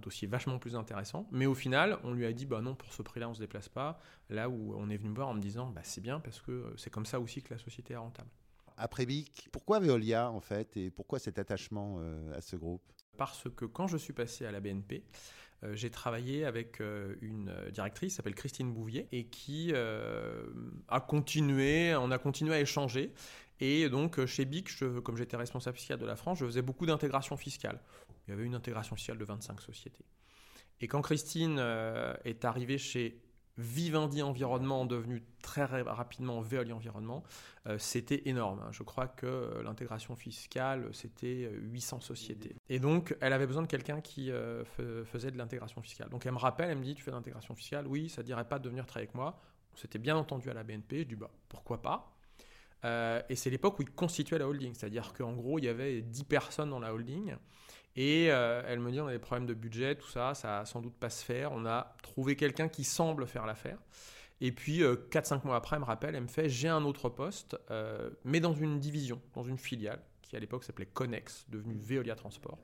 dossier 0.00 0.28
vachement 0.28 0.58
plus 0.58 0.76
intéressant. 0.76 1.28
Mais 1.32 1.46
au 1.46 1.54
final, 1.54 1.98
on 2.04 2.12
lui 2.12 2.24
a 2.24 2.32
dit, 2.32 2.46
bah 2.46 2.62
non, 2.62 2.74
pour 2.74 2.92
ce 2.92 3.02
prix-là, 3.02 3.26
on 3.26 3.30
ne 3.30 3.34
se 3.34 3.40
déplace 3.40 3.68
pas. 3.68 3.98
Là 4.30 4.48
où 4.48 4.74
on 4.76 4.88
est 4.88 4.96
venu 4.96 5.10
me 5.10 5.14
voir 5.16 5.28
en 5.28 5.34
me 5.34 5.40
disant, 5.40 5.70
bah 5.70 5.80
c'est 5.82 6.00
bien 6.00 6.20
parce 6.20 6.40
que 6.40 6.52
euh, 6.52 6.76
c'est 6.76 6.90
comme 6.90 7.06
ça 7.06 7.18
aussi 7.20 7.42
que 7.42 7.52
la 7.52 7.58
société 7.58 7.94
est 7.94 7.98
rentable. 7.98 8.30
Après 8.76 9.06
Bic, 9.06 9.48
pourquoi 9.52 9.80
Veolia 9.80 10.30
en 10.30 10.40
fait 10.40 10.76
et 10.76 10.90
pourquoi 10.90 11.18
cet 11.18 11.38
attachement 11.38 11.98
à 12.34 12.42
ce 12.42 12.56
groupe? 12.56 12.82
Parce 13.16 13.48
que 13.56 13.64
quand 13.64 13.86
je 13.86 13.96
suis 13.96 14.12
passé 14.12 14.46
à 14.46 14.52
la 14.52 14.60
BNP, 14.60 15.02
euh, 15.64 15.74
j'ai 15.74 15.90
travaillé 15.90 16.44
avec 16.44 16.80
euh, 16.80 17.14
une 17.22 17.52
directrice 17.72 18.12
qui 18.12 18.16
s'appelle 18.16 18.34
Christine 18.34 18.72
Bouvier 18.72 19.08
et 19.12 19.26
qui 19.26 19.70
euh, 19.72 20.44
a 20.88 21.00
continué, 21.00 21.94
on 21.96 22.10
a 22.10 22.18
continué 22.18 22.54
à 22.54 22.60
échanger. 22.60 23.12
Et 23.60 23.88
donc 23.88 24.24
chez 24.26 24.44
BIC, 24.44 24.68
comme 25.02 25.16
j'étais 25.16 25.36
responsable 25.36 25.76
fiscal 25.78 25.98
de 25.98 26.04
la 26.04 26.16
France, 26.16 26.38
je 26.40 26.44
faisais 26.44 26.62
beaucoup 26.62 26.84
d'intégration 26.84 27.36
fiscale. 27.38 27.80
Il 28.26 28.32
y 28.32 28.34
avait 28.34 28.44
une 28.44 28.54
intégration 28.54 28.96
fiscale 28.96 29.16
de 29.16 29.24
25 29.24 29.60
sociétés. 29.62 30.04
Et 30.82 30.88
quand 30.88 31.00
Christine 31.00 31.58
est 32.24 32.44
arrivée 32.44 32.76
chez 32.76 33.18
Vivendi 33.58 34.22
Environnement 34.22 34.84
devenu 34.84 35.22
très 35.40 35.64
rapidement 35.64 36.40
Veolia 36.40 36.74
Environnement, 36.74 37.22
euh, 37.66 37.78
c'était 37.78 38.28
énorme. 38.28 38.60
Hein. 38.60 38.68
Je 38.72 38.82
crois 38.82 39.08
que 39.08 39.26
euh, 39.26 39.62
l'intégration 39.62 40.14
fiscale, 40.14 40.88
c'était 40.92 41.50
800 41.52 41.96
euh, 41.96 42.00
sociétés. 42.00 42.56
Et 42.68 42.78
donc, 42.78 43.16
elle 43.20 43.32
avait 43.32 43.46
besoin 43.46 43.62
de 43.62 43.66
quelqu'un 43.66 44.00
qui 44.00 44.30
faisait 45.06 45.30
de 45.30 45.38
l'intégration 45.38 45.80
fiscale. 45.80 46.10
Donc, 46.10 46.26
elle 46.26 46.32
me 46.32 46.38
rappelle, 46.38 46.70
elle 46.70 46.78
me 46.78 46.84
dit, 46.84 46.94
tu 46.94 47.02
fais 47.02 47.10
de 47.10 47.16
l'intégration 47.16 47.54
fiscale? 47.54 47.86
Oui, 47.86 48.08
ça 48.08 48.20
ne 48.22 48.26
dirait 48.26 48.46
pas 48.46 48.58
de 48.58 48.68
venir 48.68 48.84
travailler 48.86 49.08
avec 49.08 49.14
moi. 49.14 49.40
On 49.72 49.76
s'était 49.76 49.98
bien 49.98 50.16
entendu 50.16 50.50
à 50.50 50.54
la 50.54 50.62
BNP. 50.62 51.00
Je 51.00 51.04
dis, 51.04 51.16
bah, 51.16 51.30
pourquoi 51.48 51.80
pas? 51.80 52.12
Et 53.28 53.34
c'est 53.34 53.50
l'époque 53.50 53.80
où 53.80 53.82
il 53.82 53.90
constituait 53.90 54.38
la 54.38 54.46
holding, 54.46 54.72
c'est-à-dire 54.72 55.12
qu'en 55.12 55.32
gros, 55.32 55.58
il 55.58 55.64
y 55.64 55.68
avait 55.68 56.02
10 56.02 56.22
personnes 56.22 56.70
dans 56.70 56.78
la 56.78 56.94
holding. 56.94 57.34
Et 57.96 58.30
euh, 58.30 58.62
elle 58.66 58.78
me 58.80 58.90
dit 58.90 59.00
on 59.00 59.06
a 59.06 59.12
des 59.12 59.18
problèmes 59.18 59.46
de 59.46 59.54
budget, 59.54 59.94
tout 59.94 60.08
ça, 60.08 60.34
ça 60.34 60.58
va 60.58 60.66
sans 60.66 60.82
doute 60.82 60.94
pas 60.94 61.08
se 61.10 61.24
faire. 61.24 61.52
On 61.52 61.64
a 61.64 61.94
trouvé 62.02 62.36
quelqu'un 62.36 62.68
qui 62.68 62.84
semble 62.84 63.26
faire 63.26 63.46
l'affaire. 63.46 63.78
Et 64.42 64.52
puis, 64.52 64.80
4-5 64.80 64.84
euh, 64.84 65.38
mois 65.44 65.56
après, 65.56 65.76
elle 65.76 65.80
me 65.80 65.86
rappelle, 65.86 66.14
elle 66.14 66.24
me 66.24 66.28
fait 66.28 66.50
j'ai 66.50 66.68
un 66.68 66.84
autre 66.84 67.08
poste, 67.08 67.56
euh, 67.70 68.10
mais 68.24 68.38
dans 68.38 68.52
une 68.52 68.78
division, 68.78 69.22
dans 69.34 69.44
une 69.44 69.56
filiale, 69.56 70.02
qui 70.20 70.36
à 70.36 70.40
l'époque 70.40 70.64
s'appelait 70.64 70.86
Connex, 70.86 71.46
devenue 71.48 71.78
Veolia 71.78 72.14
Transport. 72.14 72.58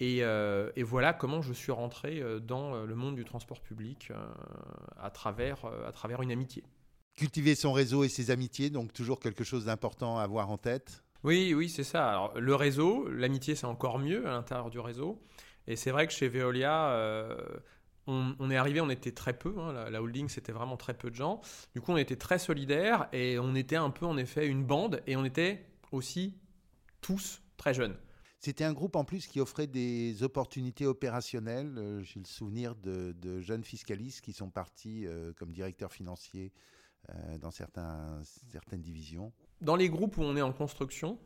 Et, 0.00 0.18
et, 0.18 0.82
voilà 0.82 1.12
comment 1.12 1.42
je 1.42 1.52
suis 1.52 1.70
rentré 1.70 2.24
dans 2.40 2.84
le 2.84 2.94
monde 2.96 3.14
du 3.14 3.24
transport 3.24 3.60
public 3.60 4.10
à, 4.98 5.10
travers, 5.10 5.64
à 5.86 5.92
travers 5.92 6.22
une 6.22 6.32
amitié. 6.32 6.64
Cultiver 7.14 7.54
son 7.54 7.72
réseau 7.72 8.02
et 8.02 8.08
ses 8.08 8.32
amitiés, 8.32 8.68
donc 8.68 8.92
toujours 8.92 9.20
quelque 9.20 9.44
chose 9.44 9.66
d'important 9.66 10.18
à 10.18 10.24
avoir 10.24 10.50
en 10.50 10.58
tête 10.58 11.04
oui, 11.24 11.54
oui, 11.54 11.68
c'est 11.68 11.84
ça. 11.84 12.32
Le 12.36 12.54
réseau, 12.54 13.08
l'amitié, 13.08 13.54
c'est 13.54 13.66
encore 13.66 13.98
mieux 13.98 14.26
à 14.26 14.32
l'intérieur 14.32 14.70
du 14.70 14.80
réseau. 14.80 15.22
Et 15.68 15.76
c'est 15.76 15.92
vrai 15.92 16.06
que 16.08 16.12
chez 16.12 16.28
Veolia, 16.28 16.90
euh, 16.90 17.36
on, 18.08 18.50
est 18.50 18.56
arrivé, 18.56 18.80
on 18.80 18.90
était 18.90 19.12
très 19.12 19.32
peu. 19.32 19.54
Hein, 19.58 19.88
la, 19.90 20.02
holding, 20.02 20.28
c'était 20.28 20.50
vraiment 20.50 20.76
très 20.76 20.94
peu 20.94 21.10
de 21.10 21.14
gens. 21.14 21.40
Du 21.74 21.80
coup, 21.80 21.92
on 21.92 21.96
était 21.96 22.16
très 22.16 22.40
solidaires 22.40 23.08
et 23.12 23.38
on 23.38 23.54
était 23.54 23.76
un 23.76 23.90
peu, 23.90 24.04
en 24.04 24.16
effet, 24.16 24.48
une 24.48 24.64
bande. 24.64 25.00
Et 25.06 25.14
on 25.16 25.24
était 25.24 25.64
aussi 25.92 26.34
tous 27.00 27.40
très 27.56 27.72
jeunes. 27.72 27.96
C'était 28.40 28.64
un 28.64 28.72
groupe 28.72 28.96
en 28.96 29.04
plus 29.04 29.28
qui 29.28 29.40
offrait 29.40 29.68
des 29.68 30.24
opportunités 30.24 30.86
opérationnelles. 30.86 31.78
Euh, 31.78 32.02
j'ai 32.02 32.18
le 32.18 32.26
souvenir 32.26 32.74
de, 32.74 33.40
jeunes 33.40 33.62
fiscalistes 33.62 34.22
qui 34.22 34.32
sont 34.32 34.50
partis 34.50 35.06
euh, 35.06 35.32
comme 35.34 35.52
directeurs 35.52 35.92
financiers 35.92 36.52
dans 37.40 37.50
certaines 37.50 38.80
divisions 38.80 39.32
dans 39.62 39.76
les 39.76 39.88
groupes 39.88 40.18
où 40.18 40.22
on 40.22 40.36
est 40.36 40.42
en 40.42 40.52
construction, 40.52 41.18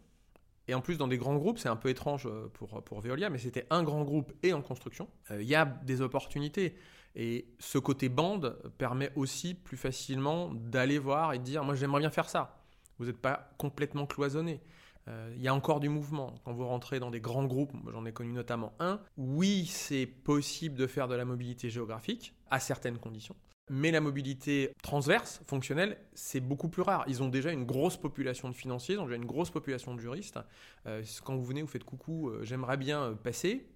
et 0.68 0.74
en 0.74 0.80
plus 0.80 0.98
dans 0.98 1.08
des 1.08 1.18
grands 1.18 1.36
groupes, 1.36 1.58
c'est 1.58 1.68
un 1.68 1.76
peu 1.76 1.88
étrange 1.88 2.26
euh, 2.26 2.48
pour, 2.52 2.82
pour 2.82 3.00
Veolia, 3.00 3.30
mais 3.30 3.38
c'était 3.38 3.66
un 3.70 3.82
grand 3.82 4.02
groupe 4.02 4.32
et 4.42 4.52
en 4.52 4.62
construction, 4.62 5.08
euh, 5.30 5.42
il 5.42 5.48
y 5.48 5.54
a 5.54 5.64
des 5.64 6.00
opportunités. 6.00 6.76
Et 7.14 7.48
ce 7.58 7.78
côté 7.78 8.08
bande 8.08 8.58
permet 8.76 9.10
aussi 9.16 9.54
plus 9.54 9.76
facilement 9.76 10.52
d'aller 10.52 10.98
voir 10.98 11.32
et 11.32 11.38
de 11.38 11.44
dire, 11.44 11.64
moi 11.64 11.74
j'aimerais 11.74 12.00
bien 12.00 12.10
faire 12.10 12.28
ça. 12.28 12.62
Vous 12.98 13.06
n'êtes 13.06 13.18
pas 13.18 13.50
complètement 13.58 14.06
cloisonné. 14.06 14.60
Euh, 15.08 15.32
il 15.36 15.42
y 15.42 15.48
a 15.48 15.54
encore 15.54 15.80
du 15.80 15.88
mouvement. 15.88 16.34
Quand 16.44 16.52
vous 16.52 16.66
rentrez 16.66 16.98
dans 16.98 17.10
des 17.10 17.20
grands 17.20 17.44
groupes, 17.44 17.72
j'en 17.90 18.04
ai 18.04 18.12
connu 18.12 18.32
notamment 18.32 18.74
un, 18.80 19.00
oui, 19.16 19.66
c'est 19.66 20.06
possible 20.06 20.76
de 20.76 20.86
faire 20.86 21.08
de 21.08 21.14
la 21.14 21.24
mobilité 21.24 21.70
géographique, 21.70 22.34
à 22.50 22.58
certaines 22.58 22.98
conditions. 22.98 23.36
Mais 23.68 23.90
la 23.90 24.00
mobilité 24.00 24.72
transverse, 24.82 25.40
fonctionnelle, 25.46 25.98
c'est 26.14 26.40
beaucoup 26.40 26.68
plus 26.68 26.82
rare. 26.82 27.04
Ils 27.08 27.22
ont 27.22 27.28
déjà 27.28 27.52
une 27.52 27.64
grosse 27.64 27.96
population 27.96 28.48
de 28.48 28.54
financiers, 28.54 28.94
ils 28.94 29.00
ont 29.00 29.06
déjà 29.06 29.16
une 29.16 29.24
grosse 29.24 29.50
population 29.50 29.94
de 29.94 30.00
juristes. 30.00 30.38
Euh, 30.86 31.02
quand 31.24 31.34
vous 31.34 31.44
venez, 31.44 31.62
vous 31.62 31.68
faites 31.68 31.84
coucou, 31.84 32.28
euh, 32.28 32.44
j'aimerais 32.44 32.76
bien 32.76 33.18
passer, 33.22 33.66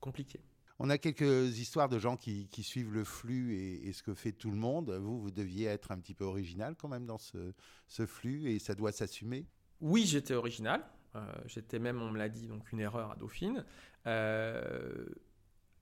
compliqué. 0.00 0.40
On 0.78 0.90
a 0.90 0.98
quelques 0.98 1.58
histoires 1.58 1.88
de 1.88 1.98
gens 1.98 2.16
qui, 2.16 2.48
suivent 2.62 2.92
le 2.92 3.02
flux 3.02 3.56
et, 3.56 3.92
ce 3.92 4.02
que 4.02 4.14
fait 4.14 4.32
tout 4.32 4.50
le 4.50 4.56
monde. 4.56 4.90
Vous, 5.02 5.18
vous 5.18 5.30
deviez 5.30 5.66
être 5.66 5.90
un 5.90 5.98
petit 5.98 6.14
peu 6.14 6.24
original 6.24 6.76
quand 6.76 6.88
même 6.88 7.06
dans 7.06 7.18
ce 7.18 8.06
flux 8.06 8.50
et 8.50 8.58
ça 8.60 8.74
doit 8.74 8.92
s'assumer 8.92 9.46
oui, 9.80 10.04
j'étais 10.06 10.34
original. 10.34 10.82
Euh, 11.16 11.20
j'étais 11.46 11.78
même, 11.78 12.02
on 12.02 12.10
me 12.10 12.18
l'a 12.18 12.28
dit, 12.28 12.46
donc 12.46 12.70
une 12.72 12.80
erreur 12.80 13.12
à 13.12 13.16
Dauphine. 13.16 13.64
Euh, 14.06 15.06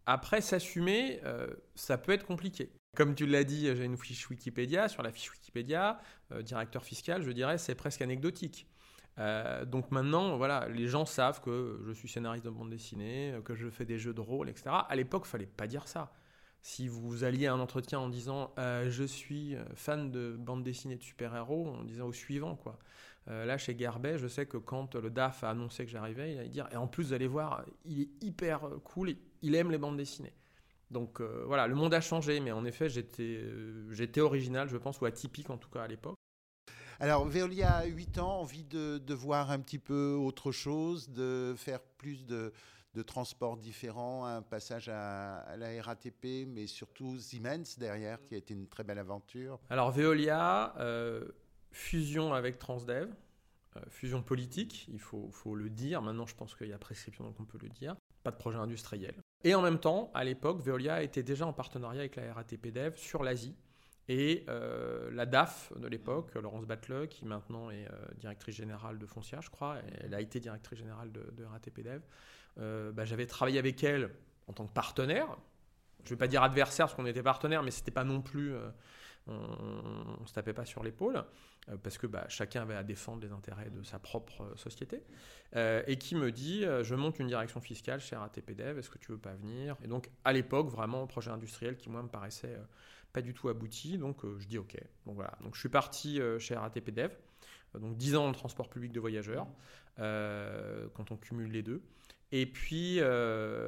après, 0.06 0.40
s'assumer, 0.40 1.20
euh, 1.24 1.48
ça 1.74 1.98
peut 1.98 2.12
être 2.12 2.24
compliqué. 2.24 2.70
Comme 2.96 3.14
tu 3.14 3.26
l'as 3.26 3.44
dit, 3.44 3.66
j'ai 3.76 3.84
une 3.84 3.96
fiche 3.96 4.28
Wikipédia. 4.30 4.88
Sur 4.88 5.02
la 5.02 5.12
fiche 5.12 5.30
Wikipédia, 5.30 6.00
directeur 6.40 6.82
fiscal, 6.82 7.22
je 7.22 7.30
dirais, 7.30 7.58
c'est 7.58 7.74
presque 7.74 8.00
anecdotique. 8.00 8.66
donc 9.66 9.90
maintenant, 9.90 10.38
voilà, 10.38 10.66
les 10.68 10.88
gens 10.88 11.04
savent 11.04 11.42
que 11.42 11.82
je 11.86 11.92
suis 11.92 12.08
scénariste 12.08 12.46
de 12.46 12.50
bande 12.50 12.70
dessinée, 12.70 13.34
que 13.44 13.54
je 13.54 13.68
fais 13.68 13.84
des 13.84 13.98
jeux 13.98 14.14
de 14.14 14.22
rôle, 14.22 14.48
etc. 14.48 14.70
À 14.88 14.96
l'époque, 14.96 15.24
il 15.26 15.28
fallait 15.28 15.46
pas 15.46 15.66
dire 15.66 15.86
ça. 15.88 16.10
Si 16.62 16.88
vous 16.88 17.22
alliez 17.22 17.48
à 17.48 17.52
un 17.52 17.60
entretien 17.60 17.98
en 17.98 18.08
disant 18.08 18.54
je 18.56 19.04
suis 19.04 19.56
fan 19.74 20.10
de 20.10 20.34
bande 20.38 20.62
dessinée 20.62 20.96
de 20.96 21.02
super-héros, 21.02 21.68
on 21.78 21.84
disait 21.84 22.00
au 22.00 22.14
suivant, 22.14 22.56
quoi. 22.56 22.78
Euh, 23.28 23.44
là, 23.44 23.58
chez 23.58 23.74
Garbet, 23.74 24.18
je 24.18 24.28
sais 24.28 24.46
que 24.46 24.56
quand 24.56 24.94
le 24.94 25.10
DAF 25.10 25.42
a 25.42 25.50
annoncé 25.50 25.84
que 25.84 25.90
j'arrivais, 25.90 26.32
il 26.32 26.38
allait 26.38 26.48
dire, 26.48 26.68
et 26.70 26.76
en 26.76 26.86
plus, 26.86 27.06
vous 27.06 27.12
allez 27.12 27.26
voir, 27.26 27.64
il 27.84 28.02
est 28.02 28.24
hyper 28.24 28.60
cool, 28.84 29.16
il 29.42 29.54
aime 29.54 29.70
les 29.70 29.78
bandes 29.78 29.96
dessinées. 29.96 30.34
Donc 30.90 31.20
euh, 31.20 31.44
voilà, 31.46 31.66
le 31.66 31.74
monde 31.74 31.94
a 31.94 32.00
changé, 32.00 32.40
mais 32.40 32.52
en 32.52 32.64
effet, 32.64 32.88
euh, 33.18 33.92
j'étais 33.92 34.20
original, 34.20 34.68
je 34.68 34.76
pense, 34.76 35.00
ou 35.00 35.06
atypique 35.06 35.50
en 35.50 35.58
tout 35.58 35.68
cas 35.68 35.82
à 35.82 35.88
l'époque. 35.88 36.16
Alors, 36.98 37.26
Veolia 37.26 37.74
a 37.74 37.84
8 37.84 38.18
ans, 38.18 38.40
envie 38.40 38.64
de, 38.64 39.14
voir 39.14 39.50
un 39.50 39.58
petit 39.58 39.78
peu 39.78 40.14
autre 40.14 40.50
chose, 40.50 41.10
de 41.10 41.54
faire 41.56 41.80
plus 41.80 42.24
de, 42.24 42.52
transports 43.06 43.58
différents, 43.58 44.24
un 44.24 44.40
passage 44.40 44.88
à, 44.88 45.56
la 45.58 45.82
RATP, 45.82 46.46
mais 46.46 46.66
surtout 46.66 47.18
Siemens 47.18 47.76
derrière, 47.76 48.24
qui 48.24 48.34
a 48.34 48.38
été 48.38 48.54
une 48.54 48.66
très 48.66 48.82
belle 48.82 48.98
aventure. 48.98 49.60
Alors, 49.68 49.90
Veolia, 49.90 50.74
fusion 51.70 52.32
avec 52.32 52.58
Transdev, 52.58 53.12
euh, 53.76 53.80
fusion 53.90 54.22
politique, 54.22 54.86
il 54.88 55.00
faut, 55.00 55.54
le 55.54 55.70
dire. 55.70 56.02
Maintenant, 56.02 56.26
je 56.26 56.34
pense 56.34 56.54
qu'il 56.54 56.68
y 56.68 56.72
a 56.72 56.78
prescription, 56.78 57.24
donc 57.24 57.38
on 57.40 57.44
peut 57.44 57.58
le 57.60 57.68
dire. 57.68 57.96
Pas 58.22 58.30
de 58.30 58.36
projet 58.36 58.58
industriel. 58.58 59.14
Et 59.46 59.54
en 59.54 59.62
même 59.62 59.78
temps, 59.78 60.10
à 60.12 60.24
l'époque, 60.24 60.60
Veolia 60.60 61.04
était 61.04 61.22
déjà 61.22 61.46
en 61.46 61.52
partenariat 61.52 62.00
avec 62.00 62.16
la 62.16 62.34
RATP 62.34 62.72
Dev 62.72 62.96
sur 62.96 63.22
l'Asie. 63.22 63.54
Et 64.08 64.44
euh, 64.48 65.08
la 65.12 65.24
DAF 65.24 65.72
de 65.76 65.86
l'époque, 65.86 66.34
Laurence 66.34 66.66
Batle, 66.66 67.06
qui 67.06 67.24
maintenant 67.24 67.70
est 67.70 67.86
euh, 67.86 68.06
directrice 68.16 68.56
générale 68.56 68.98
de 68.98 69.06
Foncia, 69.06 69.38
je 69.40 69.48
crois, 69.48 69.76
elle 70.00 70.14
a 70.14 70.20
été 70.20 70.40
directrice 70.40 70.80
générale 70.80 71.12
de, 71.12 71.44
RATP 71.44 71.80
Dev, 71.80 72.00
bah, 72.92 73.04
j'avais 73.04 73.26
travaillé 73.26 73.60
avec 73.60 73.84
elle 73.84 74.10
en 74.48 74.52
tant 74.52 74.66
que 74.66 74.72
partenaire. 74.72 75.28
Je 76.02 76.06
ne 76.06 76.10
vais 76.10 76.16
pas 76.16 76.26
dire 76.26 76.42
adversaire 76.42 76.86
parce 76.86 76.96
qu'on 76.96 77.06
était 77.06 77.22
partenaire, 77.22 77.62
mais 77.62 77.70
c'était 77.70 77.92
pas 77.92 78.04
non 78.04 78.22
plus 78.22 78.52
on 79.28 80.20
ne 80.20 80.26
se 80.26 80.32
tapait 80.32 80.52
pas 80.52 80.64
sur 80.64 80.82
l'épaule, 80.82 81.24
euh, 81.68 81.76
parce 81.82 81.98
que 81.98 82.06
bah, 82.06 82.26
chacun 82.28 82.62
avait 82.62 82.74
à 82.74 82.82
défendre 82.82 83.22
les 83.22 83.32
intérêts 83.32 83.70
de 83.70 83.82
sa 83.82 83.98
propre 83.98 84.42
euh, 84.42 84.56
société, 84.56 85.02
euh, 85.56 85.82
et 85.86 85.96
qui 85.96 86.14
me 86.14 86.30
dit, 86.30 86.64
je 86.82 86.94
monte 86.94 87.18
une 87.18 87.26
direction 87.26 87.60
fiscale 87.60 88.00
chez 88.00 88.16
RATPDev, 88.16 88.78
est-ce 88.78 88.90
que 88.90 88.98
tu 88.98 89.12
veux 89.12 89.18
pas 89.18 89.34
venir? 89.34 89.76
Et 89.82 89.88
donc, 89.88 90.10
à 90.24 90.32
l'époque, 90.32 90.68
vraiment, 90.68 91.06
projet 91.06 91.30
industriel 91.30 91.76
qui, 91.76 91.88
moi, 91.88 92.02
me 92.02 92.08
paraissait 92.08 92.56
pas 93.12 93.22
du 93.22 93.32
tout 93.32 93.48
abouti, 93.48 93.98
donc 93.98 94.18
je 94.38 94.46
dis 94.46 94.58
OK. 94.58 94.76
Donc 95.06 95.14
voilà, 95.14 95.32
donc 95.42 95.54
je 95.54 95.60
suis 95.60 95.68
parti 95.68 96.20
chez 96.38 96.54
RATPDev, 96.54 97.10
donc 97.78 97.96
10 97.96 98.16
ans 98.16 98.26
en 98.26 98.32
transport 98.32 98.68
public 98.68 98.92
de 98.92 99.00
voyageurs, 99.00 99.46
quand 99.96 101.10
on 101.10 101.16
cumule 101.16 101.50
les 101.50 101.62
deux. 101.62 101.82
Et 102.32 102.44
puis, 102.44 103.00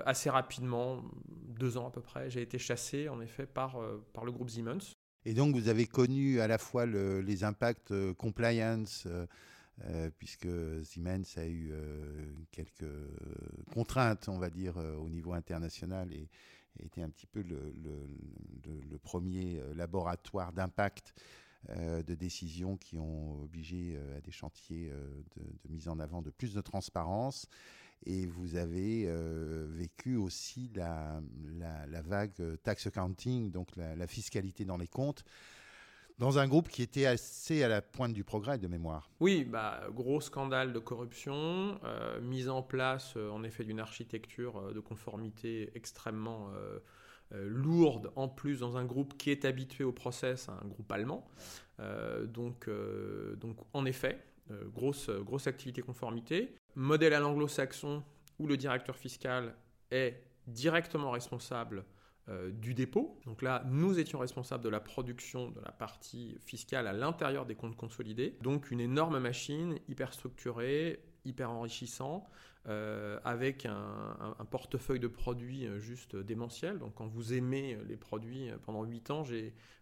assez 0.04 0.28
rapidement, 0.28 1.02
deux 1.28 1.78
ans 1.78 1.88
à 1.88 1.90
peu 1.90 2.02
près, 2.02 2.28
j'ai 2.28 2.42
été 2.42 2.58
chassé 2.58 3.08
en 3.08 3.20
effet 3.20 3.46
par, 3.46 3.80
par 4.12 4.24
le 4.24 4.32
groupe 4.32 4.50
Siemens, 4.50 4.97
et 5.28 5.34
donc, 5.34 5.54
vous 5.54 5.68
avez 5.68 5.86
connu 5.86 6.40
à 6.40 6.46
la 6.46 6.56
fois 6.56 6.86
les 6.86 7.44
impacts 7.44 7.90
euh, 7.90 8.14
compliance, 8.14 9.04
euh, 9.06 9.26
euh, 9.84 10.08
puisque 10.16 10.48
Siemens 10.84 11.36
a 11.36 11.46
eu 11.46 11.70
quelques 12.50 12.90
contraintes, 13.70 14.30
on 14.30 14.38
va 14.38 14.48
dire, 14.48 14.78
au 14.78 15.10
niveau 15.10 15.34
international 15.34 16.10
et, 16.14 16.30
était 16.82 17.02
un 17.02 17.10
petit 17.10 17.26
peu 17.26 17.42
le, 17.42 18.98
premier 19.02 19.60
laboratoire 19.74 20.52
d'impact 20.52 21.12
de 21.68 22.14
décisions 22.14 22.76
qui 22.76 22.98
ont 22.98 23.42
obligé 23.42 23.98
à 24.16 24.20
des 24.20 24.30
chantiers 24.30 24.90
de, 25.36 25.70
mise 25.70 25.88
en 25.88 25.98
avant 25.98 26.22
de 26.22 26.30
plus 26.30 26.54
de 26.54 26.60
transparence 26.60 27.48
et 28.06 28.26
vous 28.26 28.56
avez 28.56 29.04
euh, 29.06 29.66
vécu 29.68 30.16
aussi 30.16 30.70
la, 30.74 31.20
vague 32.02 32.32
euh, 32.40 32.56
tax 32.56 32.86
accounting, 32.86 33.50
donc 33.50 33.68
la, 33.76 34.06
fiscalité 34.06 34.64
dans 34.64 34.76
les 34.76 34.86
comptes, 34.86 35.24
dans 36.18 36.38
un 36.38 36.48
groupe 36.48 36.68
qui 36.68 36.82
était 36.82 37.06
assez 37.06 37.62
à 37.62 37.68
la 37.68 37.82
pointe 37.82 38.12
du 38.12 38.24
progrès 38.24 38.58
de 38.58 38.66
mémoire. 38.66 39.10
Oui, 39.20 39.44
bah, 39.44 39.82
gros 39.92 40.20
scandale 40.20 40.72
de 40.72 40.78
corruption, 40.78 41.78
euh, 41.84 42.20
mise 42.20 42.48
en 42.48 42.62
place 42.62 43.16
en 43.16 43.44
effet 43.44 43.64
d'une 43.64 43.80
architecture 43.80 44.72
de 44.72 44.80
conformité 44.80 45.70
extrêmement 45.74 46.50
lourde, 47.30 48.10
en 48.16 48.26
plus 48.26 48.60
dans 48.60 48.78
un 48.78 48.84
groupe 48.84 49.16
qui 49.18 49.30
est 49.30 49.44
habitué 49.44 49.84
au 49.84 49.92
process, 49.92 50.48
un 50.48 50.66
groupe 50.66 50.90
allemand. 50.90 51.28
donc, 52.24 52.68
donc 53.36 53.58
en 53.74 53.84
effet, 53.84 54.18
grosse, 54.72 55.10
grosse 55.10 55.46
activité 55.46 55.82
conformité 55.82 56.56
modèle 56.78 57.12
à 57.12 57.20
l'anglo-saxon 57.20 58.02
où 58.38 58.46
le 58.46 58.56
directeur 58.56 58.96
fiscal 58.96 59.54
est 59.90 60.22
directement 60.46 61.10
responsable 61.10 61.84
euh, 62.28 62.50
du 62.50 62.72
dépôt. 62.72 63.18
Donc 63.26 63.42
là, 63.42 63.64
nous 63.66 63.98
étions 63.98 64.18
responsables 64.18 64.62
de 64.62 64.68
la 64.68 64.80
production 64.80 65.50
de 65.50 65.60
la 65.60 65.72
partie 65.72 66.38
fiscale 66.46 66.86
à 66.86 66.92
l'intérieur 66.92 67.46
des 67.46 67.56
comptes 67.56 67.76
consolidés. 67.76 68.36
Donc 68.42 68.70
une 68.70 68.80
énorme 68.80 69.18
machine, 69.18 69.78
hyper 69.88 70.14
structurée, 70.14 71.02
hyper 71.24 71.50
enrichissant, 71.50 72.28
euh, 72.68 73.18
avec 73.24 73.66
un, 73.66 74.36
portefeuille 74.50 75.00
de 75.00 75.08
produits 75.08 75.66
euh, 75.66 75.80
juste 75.80 76.14
démentiel. 76.14 76.78
Donc 76.78 76.94
quand 76.94 77.08
vous 77.08 77.32
aimez 77.32 77.76
les 77.88 77.96
produits 77.96 78.50
pendant 78.62 78.84
8 78.84 79.10
ans, 79.10 79.24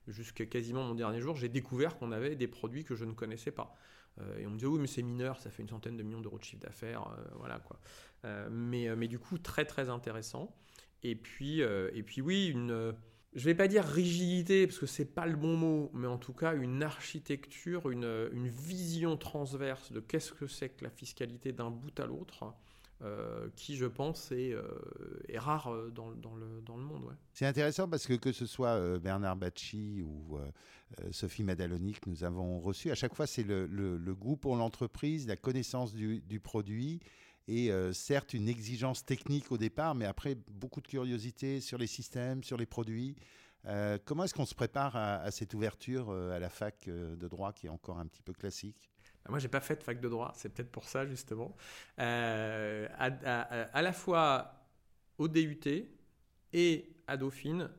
jusqu'à 0.06 0.46
quasiment 0.46 0.82
mon 0.82 0.94
dernier 0.94 1.20
jour, 1.20 1.36
j'ai 1.36 1.50
découvert 1.50 1.98
qu'on 1.98 2.10
avait 2.10 2.36
des 2.36 2.48
produits 2.48 2.84
que 2.84 2.94
je 2.94 3.04
ne 3.04 3.12
connaissais 3.12 3.50
pas. 3.50 3.76
Euh, 4.20 4.38
et 4.38 4.46
on 4.46 4.50
me 4.50 4.58
dit 4.58 4.66
oui 4.66 4.78
mais 4.80 4.86
c'est 4.86 5.02
mineur, 5.02 5.40
ça 5.40 5.50
fait 5.50 5.62
une 5.62 5.68
centaine 5.68 5.96
de 5.96 6.02
millions 6.02 6.20
d'euros 6.20 6.38
de 6.38 6.44
chiffre 6.44 6.62
d'affaires, 6.62 7.08
euh, 7.08 7.24
voilà 7.36 7.58
quoi. 7.58 7.78
Euh, 8.24 8.48
mais, 8.50 8.94
mais 8.96 9.08
du 9.08 9.18
coup 9.18 9.38
très 9.38 9.64
très 9.64 9.88
intéressant. 9.90 10.54
Et 11.02 11.14
puis, 11.14 11.60
et 11.60 12.02
puis 12.02 12.20
oui, 12.20 12.48
une, 12.48 12.94
je 13.34 13.44
vais 13.44 13.54
pas 13.54 13.68
dire 13.68 13.84
rigidité 13.84 14.66
parce 14.66 14.78
que 14.78 14.86
c'est 14.86 15.04
pas 15.04 15.26
le 15.26 15.36
bon 15.36 15.56
mot, 15.56 15.90
mais 15.92 16.08
en 16.08 16.18
tout 16.18 16.32
cas 16.32 16.54
une 16.54 16.82
architecture, 16.82 17.90
une, 17.90 18.28
une 18.32 18.48
vision 18.48 19.16
transverse 19.16 19.92
de 19.92 20.00
qu'est-ce 20.00 20.32
que 20.32 20.46
c'est 20.46 20.70
que 20.70 20.82
la 20.82 20.90
fiscalité 20.90 21.52
d'un 21.52 21.70
bout 21.70 22.00
à 22.00 22.06
l'autre. 22.06 22.54
Qui, 23.56 23.76
je 23.76 23.86
pense, 23.86 24.32
est, 24.32 24.54
est 25.28 25.38
rare 25.38 25.70
dans, 25.92 26.12
dans, 26.12 26.34
le, 26.34 26.82
monde. 26.82 27.14
C'est 27.32 27.46
intéressant 27.46 27.88
parce 27.88 28.06
que 28.06 28.14
que 28.14 28.32
ce 28.32 28.46
soit 28.46 28.98
Bernard 28.98 29.36
Bacci 29.36 30.02
ou 30.02 30.38
euh, 31.00 31.08
Sophie 31.10 31.42
Madaloni 31.42 31.94
que 31.94 32.08
nous 32.08 32.22
avons 32.22 32.60
reçue. 32.60 32.90
À 32.90 32.94
chaque 32.94 33.14
fois, 33.14 33.26
c'est 33.26 33.42
le, 33.42 34.14
goût 34.14 34.36
pour 34.36 34.56
l'entreprise, 34.56 35.26
la 35.26 35.36
connaissance 35.36 35.94
du, 35.94 36.40
produit 36.40 37.00
et 37.48 37.70
euh, 37.70 37.92
certes 37.92 38.34
une 38.34 38.48
exigence 38.48 39.04
technique 39.04 39.50
au 39.52 39.58
départ, 39.58 39.94
mais 39.94 40.04
après 40.04 40.36
beaucoup 40.48 40.80
de 40.80 40.86
curiosité 40.86 41.60
sur 41.60 41.78
les 41.78 41.86
systèmes, 41.86 42.44
sur 42.44 42.56
les 42.56 42.66
produits. 42.66 43.16
Euh, 43.64 43.98
comment 44.04 44.24
est-ce 44.24 44.34
qu'on 44.34 44.46
se 44.46 44.54
prépare 44.54 44.94
à, 44.94 45.30
cette 45.32 45.54
ouverture 45.54 46.10
à 46.10 46.38
la 46.38 46.48
fac 46.48 46.88
de 46.88 47.28
droit 47.28 47.52
qui 47.52 47.66
est 47.66 47.70
encore 47.70 47.98
un 47.98 48.06
petit 48.06 48.22
peu 48.22 48.32
classique? 48.32 48.90
Moi, 49.28 49.38
j'ai 49.38 49.48
pas 49.48 49.60
fait 49.60 49.76
de 49.76 49.82
fac 49.82 50.00
de 50.00 50.08
droit, 50.08 50.32
c'est 50.34 50.48
peut-être 50.48 50.70
pour 50.70 50.84
ça 50.84 51.06
justement. 51.06 51.56
à, 51.98 53.04
à, 53.04 53.82
la 53.82 53.92
fois 53.92 54.52
au 55.18 55.28
DUT 55.28 55.60
et 56.52 56.96
à 57.06 57.16
Dauphine, 57.16 57.70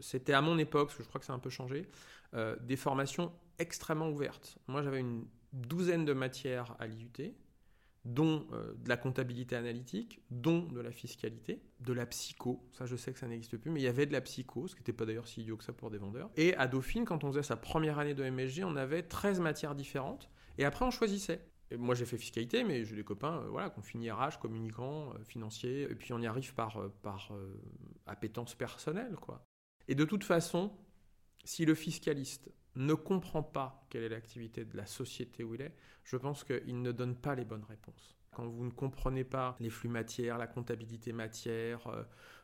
c'était 0.00 0.32
à 0.32 0.40
mon 0.40 0.58
époque, 0.58 0.88
parce 0.88 0.98
que 0.98 1.02
je 1.02 1.08
crois 1.08 1.18
que 1.18 1.26
ça 1.26 1.32
a 1.32 1.36
un 1.36 1.40
peu 1.40 1.50
changé, 1.50 1.88
euh, 2.34 2.56
des 2.60 2.76
formations 2.76 3.32
extrêmement 3.58 4.10
ouvertes. 4.10 4.58
Moi, 4.66 4.82
j'avais 4.82 5.00
une 5.00 5.26
douzaine 5.52 6.04
de 6.04 6.12
matières 6.12 6.74
à 6.78 6.86
l'IUT, 6.86 7.34
dont 8.04 8.46
euh, 8.52 8.74
de 8.74 8.88
la 8.88 8.98
comptabilité 8.98 9.56
analytique, 9.56 10.20
dont 10.30 10.62
de 10.62 10.80
la 10.80 10.90
fiscalité, 10.90 11.62
de 11.80 11.92
la 11.94 12.04
psycho, 12.04 12.68
ça 12.72 12.84
je 12.84 12.96
sais 12.96 13.12
que 13.12 13.18
ça 13.18 13.26
n'existe 13.26 13.56
plus, 13.56 13.70
mais 13.70 13.80
il 13.80 13.84
y 13.84 13.88
avait 13.88 14.04
de 14.04 14.12
la 14.12 14.20
psycho, 14.20 14.66
ce 14.68 14.74
qui 14.74 14.80
n'était 14.80 14.92
pas 14.92 15.06
d'ailleurs 15.06 15.26
si 15.26 15.40
idiot 15.40 15.56
que 15.56 15.64
ça 15.64 15.72
pour 15.72 15.90
des 15.90 15.96
vendeurs. 15.96 16.28
Et 16.36 16.54
à 16.56 16.66
Dauphine, 16.66 17.06
quand 17.06 17.24
on 17.24 17.28
faisait 17.28 17.42
sa 17.42 17.56
première 17.56 17.98
année 17.98 18.14
de 18.14 18.28
MSG, 18.28 18.64
on 18.64 18.76
avait 18.76 19.02
13 19.02 19.40
matières 19.40 19.74
différentes, 19.74 20.28
et 20.58 20.64
après 20.64 20.84
on 20.84 20.90
choisissait. 20.90 21.40
moi, 21.76 21.94
j'ai 21.94 22.04
fait 22.04 22.18
fiscalité, 22.18 22.64
mais 22.64 22.84
j'ai 22.84 22.96
des 22.96 23.04
copains 23.04 23.38
euh, 23.38 23.48
voilà, 23.48 23.70
qui 23.70 23.78
ont 23.78 23.82
fini 23.82 24.10
RH, 24.10 24.38
communicants, 24.40 25.12
euh, 25.14 25.24
financiers, 25.24 25.82
et 25.82 25.94
puis 25.94 26.12
on 26.12 26.20
y 26.20 26.26
arrive 26.26 26.54
par, 26.54 26.80
euh, 26.80 26.88
par 27.02 27.32
appétence 28.06 28.54
personnelle. 28.54 29.16
Quoi. 29.16 29.44
Et 29.88 29.94
de 29.94 30.04
toute 30.04 30.24
façon, 30.24 30.72
si 31.44 31.64
le 31.64 31.74
fiscaliste 31.74 32.50
ne 32.76 32.94
comprend 32.94 33.42
pas 33.42 33.86
quelle 33.88 34.02
est 34.02 34.08
l'activité 34.08 34.64
de 34.64 34.76
la 34.76 34.86
société 34.86 35.44
où 35.44 35.54
il 35.54 35.62
est, 35.62 35.74
je 36.02 36.16
pense 36.16 36.44
qu'il 36.44 36.82
ne 36.82 36.92
donne 36.92 37.16
pas 37.16 37.34
les 37.34 37.44
bonnes 37.44 37.64
réponses. 37.64 38.16
Quand 38.32 38.46
vous 38.46 38.64
ne 38.64 38.70
comprenez 38.70 39.22
pas 39.22 39.56
les 39.60 39.70
flux 39.70 39.88
matières, 39.88 40.38
la 40.38 40.48
comptabilité 40.48 41.12
matière, 41.12 41.88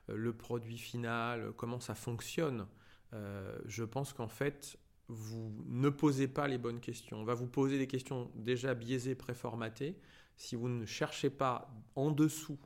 le 0.06 0.32
produit 0.32 0.78
final, 0.78 1.52
comment 1.56 1.80
ça 1.80 1.96
fonctionne, 1.96 2.68
je 3.12 3.82
pense 3.82 4.12
qu'en 4.12 4.28
fait, 4.28 4.78
vous 5.10 5.52
ne 5.66 5.88
posez 5.88 6.28
pas 6.28 6.46
les 6.46 6.56
bonnes 6.56 6.80
questions. 6.80 7.18
On 7.18 7.24
va 7.24 7.34
vous 7.34 7.48
poser 7.48 7.78
des 7.78 7.86
questions 7.86 8.30
déjà 8.36 8.74
biaisées, 8.74 9.14
préformatées. 9.16 9.98
Si 10.36 10.54
vous 10.54 10.68
ne 10.68 10.86
cherchez 10.86 11.30
pas 11.30 11.68
en 11.96 12.10
dessous 12.10 12.58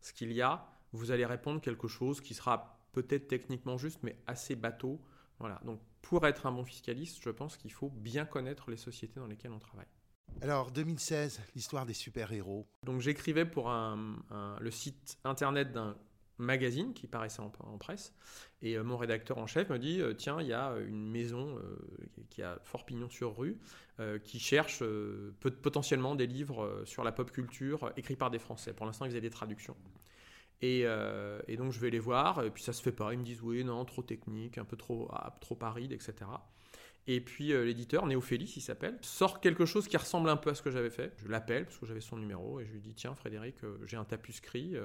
ce 0.00 0.12
qu'il 0.12 0.32
y 0.32 0.40
a, 0.40 0.66
vous 0.92 1.10
allez 1.10 1.26
répondre 1.26 1.60
quelque 1.60 1.88
chose 1.88 2.20
qui 2.20 2.34
sera 2.34 2.80
peut-être 2.92 3.28
techniquement 3.28 3.78
juste, 3.78 4.00
mais 4.02 4.16
assez 4.26 4.56
bateau. 4.56 5.00
Voilà. 5.38 5.60
Donc, 5.64 5.80
pour 6.02 6.26
être 6.26 6.46
un 6.46 6.52
bon 6.52 6.64
fiscaliste, 6.64 7.20
je 7.22 7.30
pense 7.30 7.56
qu'il 7.56 7.72
faut 7.72 7.90
bien 7.90 8.24
connaître 8.24 8.70
les 8.70 8.76
sociétés 8.76 9.20
dans 9.20 9.26
lesquelles 9.26 9.52
on 9.52 9.58
travaille. 9.58 9.86
Alors, 10.42 10.70
2016, 10.70 11.40
l'histoire 11.54 11.86
des 11.86 11.94
super-héros. 11.94 12.66
Donc, 12.84 13.00
j'écrivais 13.00 13.44
pour 13.44 13.70
le 13.70 14.70
site 14.70 15.18
internet 15.24 15.72
d'un 15.72 15.96
magazine 16.40 16.92
qui 16.92 17.06
paraissait 17.06 17.40
en, 17.40 17.78
presse. 17.78 18.14
Et 18.62 18.76
euh, 18.76 18.82
mon 18.82 18.96
rédacteur 18.96 19.38
en 19.38 19.46
chef 19.46 19.68
me 19.70 19.78
dit 19.78 20.00
euh, 20.00 20.14
Tiens, 20.14 20.40
il 20.40 20.48
y 20.48 20.52
a 20.52 20.74
une 20.86 21.10
maison 21.10 21.56
euh, 21.58 21.76
qui 22.30 22.42
a 22.42 22.58
fort 22.64 22.84
pignon 22.84 23.08
sur 23.08 23.36
rue 23.36 23.58
qui 24.24 24.38
cherche 24.38 24.82
potentiellement 25.60 26.14
des 26.14 26.26
livres 26.26 26.84
sur 26.86 27.04
la 27.04 27.12
pop 27.12 27.30
culture 27.30 27.92
écrits 27.98 28.16
par 28.16 28.30
des 28.30 28.38
Français. 28.38 28.72
Pour 28.72 28.86
l'instant, 28.86 29.04
ils 29.04 29.10
faisaient 29.10 29.20
des 29.20 29.28
traductions. 29.28 29.76
Et, 30.62 30.86
donc, 31.58 31.72
je 31.72 31.80
vais 31.80 31.90
les 31.90 31.98
voir. 31.98 32.42
Et 32.42 32.50
puis, 32.50 32.62
ça 32.62 32.72
se 32.72 32.80
fait 32.80 32.92
pas. 32.92 33.12
Ils 33.12 33.18
me 33.18 33.24
disent 33.24 33.42
Oui, 33.42 33.62
non, 33.62 33.84
trop 33.84 34.00
technique, 34.00 34.56
un 34.56 34.64
peu 34.64 34.78
trop, 34.78 35.06
ah, 35.12 35.36
trop 35.42 35.58
aride, 35.60 35.92
etc. 35.92 36.14
Et 37.08 37.20
puis 37.20 37.48
l'éditeur, 37.48 38.06
Néophélis, 38.06 38.54
il 38.56 38.62
s'appelle, 38.62 38.96
sort 39.02 39.38
quelque 39.38 39.66
chose 39.66 39.86
qui 39.86 39.98
ressemble 39.98 40.30
un 40.30 40.38
peu 40.38 40.48
à 40.48 40.54
ce 40.54 40.62
que 40.62 40.70
j'avais 40.70 40.88
fait. 40.88 41.12
Je 41.18 41.28
l'appelle 41.28 41.66
parce 41.66 41.76
que 41.76 41.84
j'avais 41.84 42.00
son 42.00 42.16
numéro 42.16 42.58
et 42.58 42.64
je 42.64 42.72
lui 42.72 42.80
dis 42.80 42.94
Tiens, 42.94 43.14
Frédéric, 43.14 43.56
j'ai 43.84 43.98
un 43.98 44.04
tapuscrit 44.04 44.78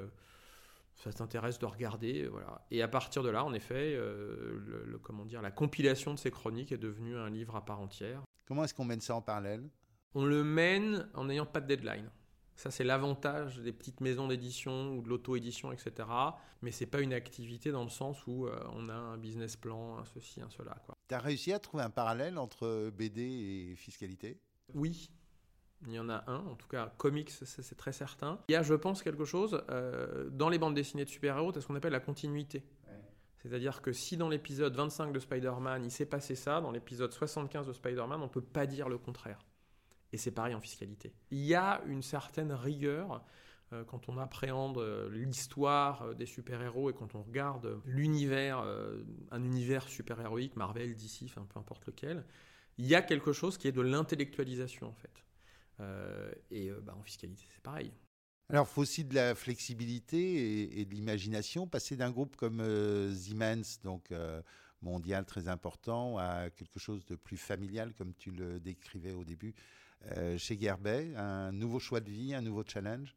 ça 0.95 1.11
t'intéresse 1.11 1.59
de 1.59 1.65
regarder, 1.65 2.23
euh, 2.23 2.29
voilà. 2.29 2.65
Et 2.71 2.81
à 2.81 2.87
partir 2.87 3.21
de 3.23 3.29
là, 3.29 3.43
en 3.43 3.53
effet, 3.53 3.93
euh, 3.95 4.83
le, 4.85 4.97
comment 4.97 5.25
dire, 5.25 5.41
la 5.41 5.51
compilation 5.51 6.13
de 6.13 6.19
ces 6.19 6.31
chroniques 6.31 6.71
est 6.71 6.77
devenue 6.77 7.15
un 7.17 7.29
livre 7.29 7.55
à 7.55 7.65
part 7.65 7.81
entière. 7.81 8.23
Comment 8.47 8.63
est-ce 8.63 8.73
qu'on 8.73 8.85
mène 8.85 9.01
ça 9.01 9.15
en 9.15 9.21
parallèle? 9.21 9.69
On 10.13 10.25
le 10.25 10.43
mène 10.43 11.09
en 11.13 11.25
n'ayant 11.25 11.45
pas 11.45 11.59
de 11.59 11.67
deadline. 11.67 12.09
Ça, 12.55 12.71
c'est 12.71 12.85
l'avantage 12.85 13.59
des 13.59 13.73
petites 13.73 13.99
maisons 13.99 14.29
d'édition 14.29 14.95
ou 14.95 15.01
de 15.01 15.09
l'auto-édition, 15.09 15.73
etc. 15.73 16.07
Mais 16.61 16.71
c'est 16.71 16.85
pas 16.85 17.01
une 17.01 17.13
activité 17.13 17.71
dans 17.71 17.83
le 17.83 17.89
sens 17.89 18.25
où 18.27 18.47
euh, 18.47 18.57
on 18.73 18.87
a 18.87 18.93
un 18.93 19.17
business 19.17 19.57
plan, 19.57 19.97
un 19.97 20.05
ceci, 20.05 20.39
un 20.41 20.49
cela. 20.49 20.77
Tu 21.09 21.13
as 21.13 21.19
réussi 21.19 21.51
à 21.51 21.59
trouver 21.59 21.83
un 21.83 21.89
parallèle 21.89 22.37
entre 22.37 22.89
BD 22.91 23.21
et 23.21 23.75
fiscalité? 23.75 24.39
Oui, 24.73 25.09
il 25.87 25.93
y 25.93 25.99
en 25.99 26.09
a 26.09 26.23
un, 26.27 26.37
en 26.37 26.55
tout 26.55 26.67
cas 26.67 26.93
comics, 26.97 27.29
c'est 27.29 27.75
très 27.75 27.93
certain. 27.93 28.39
Il 28.47 28.53
y 28.53 28.55
a, 28.55 28.63
je 28.63 28.73
pense, 28.73 29.03
quelque 29.03 29.25
chose 29.25 29.63
euh, 29.69 30.29
dans 30.29 30.49
les 30.49 30.57
bandes 30.57 30.73
dessinées 30.73 31.05
de 31.05 31.09
super-héros, 31.09 31.51
c'est 31.53 31.61
ce 31.61 31.67
qu'on 31.67 31.75
appelle 31.75 31.91
la 31.91 31.99
continuité. 31.99 32.63
C'est-à-dire 33.37 33.83
que 33.83 33.91
si 33.91 34.17
dans 34.17 34.27
l'épisode 34.27 34.75
25 34.75 35.13
de 35.13 35.19
Spider-Man, 35.19 35.85
il 35.85 35.91
s'est 35.91 36.07
passé 36.07 36.33
ça, 36.33 36.61
dans 36.61 36.71
l'épisode 36.71 37.13
75 37.13 37.67
de 37.67 37.73
Spider-Man, 37.73 38.19
on 38.19 38.23
ne 38.23 38.29
peut 38.29 38.41
pas 38.41 38.65
dire 38.65 38.89
le 38.89 38.97
contraire. 38.97 39.45
Et 40.11 40.17
c'est 40.17 40.31
pareil 40.31 40.55
en 40.55 40.61
fiscalité. 40.61 41.13
Il 41.29 41.45
y 41.45 41.53
a 41.53 41.83
une 41.85 42.01
certaine 42.01 42.51
rigueur 42.51 43.23
euh, 43.71 43.83
quand 43.83 44.09
on 44.09 44.17
appréhende 44.17 44.79
euh, 44.79 45.11
l'histoire 45.11 46.15
des 46.15 46.25
super-héros 46.25 46.89
et 46.89 46.93
quand 46.93 47.13
on 47.13 47.21
regarde 47.21 47.79
l'univers, 47.85 48.65
un 49.29 49.43
univers 49.43 49.87
super-héroïque, 49.87 50.55
Marvel, 50.55 50.95
DC, 50.95 51.25
enfin 51.25 51.45
peu 51.47 51.59
importe 51.59 51.85
lequel, 51.85 52.25
il 52.79 52.87
y 52.87 52.95
a 52.95 53.03
quelque 53.03 53.31
chose 53.31 53.59
qui 53.59 53.67
est 53.67 53.71
de 53.71 53.81
l'intellectualisation 53.81 54.87
en 54.87 54.95
fait. 54.95 55.25
Euh, 55.79 56.31
et 56.51 56.69
euh, 56.69 56.79
bah, 56.81 56.95
en 56.97 57.03
fiscalité, 57.03 57.43
c'est 57.53 57.61
pareil. 57.61 57.91
Alors, 58.49 58.67
il 58.69 58.73
faut 58.73 58.81
aussi 58.81 59.03
de 59.03 59.15
la 59.15 59.33
flexibilité 59.33 60.79
et, 60.79 60.85
de 60.85 60.93
l'imagination. 60.93 61.67
Passer 61.67 61.95
d'un 61.95 62.11
groupe 62.11 62.35
comme 62.35 62.61
euh, 62.61 63.13
Siemens, 63.13 63.79
donc 63.83 64.13
mondial 64.81 65.25
très 65.25 65.47
important, 65.47 66.19
à 66.19 66.51
quelque 66.51 66.79
chose 66.79 67.03
de 67.05 67.15
plus 67.15 67.37
familial, 67.37 67.93
comme 67.95 68.13
tu 68.13 68.29
le 68.29 68.59
décrivais 68.59 69.13
au 69.13 69.23
début, 69.23 69.55
chez 70.37 70.59
Gerbet, 70.59 71.15
un 71.15 71.51
nouveau 71.51 71.79
choix 71.79 72.01
de 72.01 72.11
vie, 72.11 72.35
un 72.35 72.41
nouveau 72.41 72.63
challenge? 72.63 73.15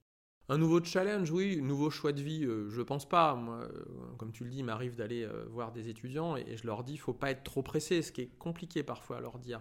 Un 0.50 0.56
nouveau 0.56 0.82
challenge, 0.82 1.30
oui, 1.30 1.60
nouveau 1.60 1.90
choix 1.90 2.12
de 2.12 2.22
vie, 2.22 2.44
euh, 2.44 2.70
je 2.70 2.80
pense 2.80 3.06
pas. 3.06 3.36
Euh, 3.36 3.68
comme 4.16 4.32
tu 4.32 4.44
le 4.44 4.50
dis, 4.50 4.58
il 4.58 4.64
m'arrive 4.64 4.96
d'aller 4.96 5.24
euh, 5.24 5.44
voir 5.50 5.72
des 5.72 5.88
étudiants 5.90 6.36
et, 6.36 6.56
je 6.56 6.66
leur 6.66 6.84
dis, 6.84 6.94
il 6.94 6.98
faut 6.98 7.12
pas 7.12 7.30
être 7.30 7.44
trop 7.44 7.62
pressé, 7.62 8.00
ce 8.00 8.12
qui 8.12 8.22
est 8.22 8.38
compliqué 8.38 8.82
parfois 8.82 9.18
à 9.18 9.20
leur 9.20 9.38
dire. 9.38 9.60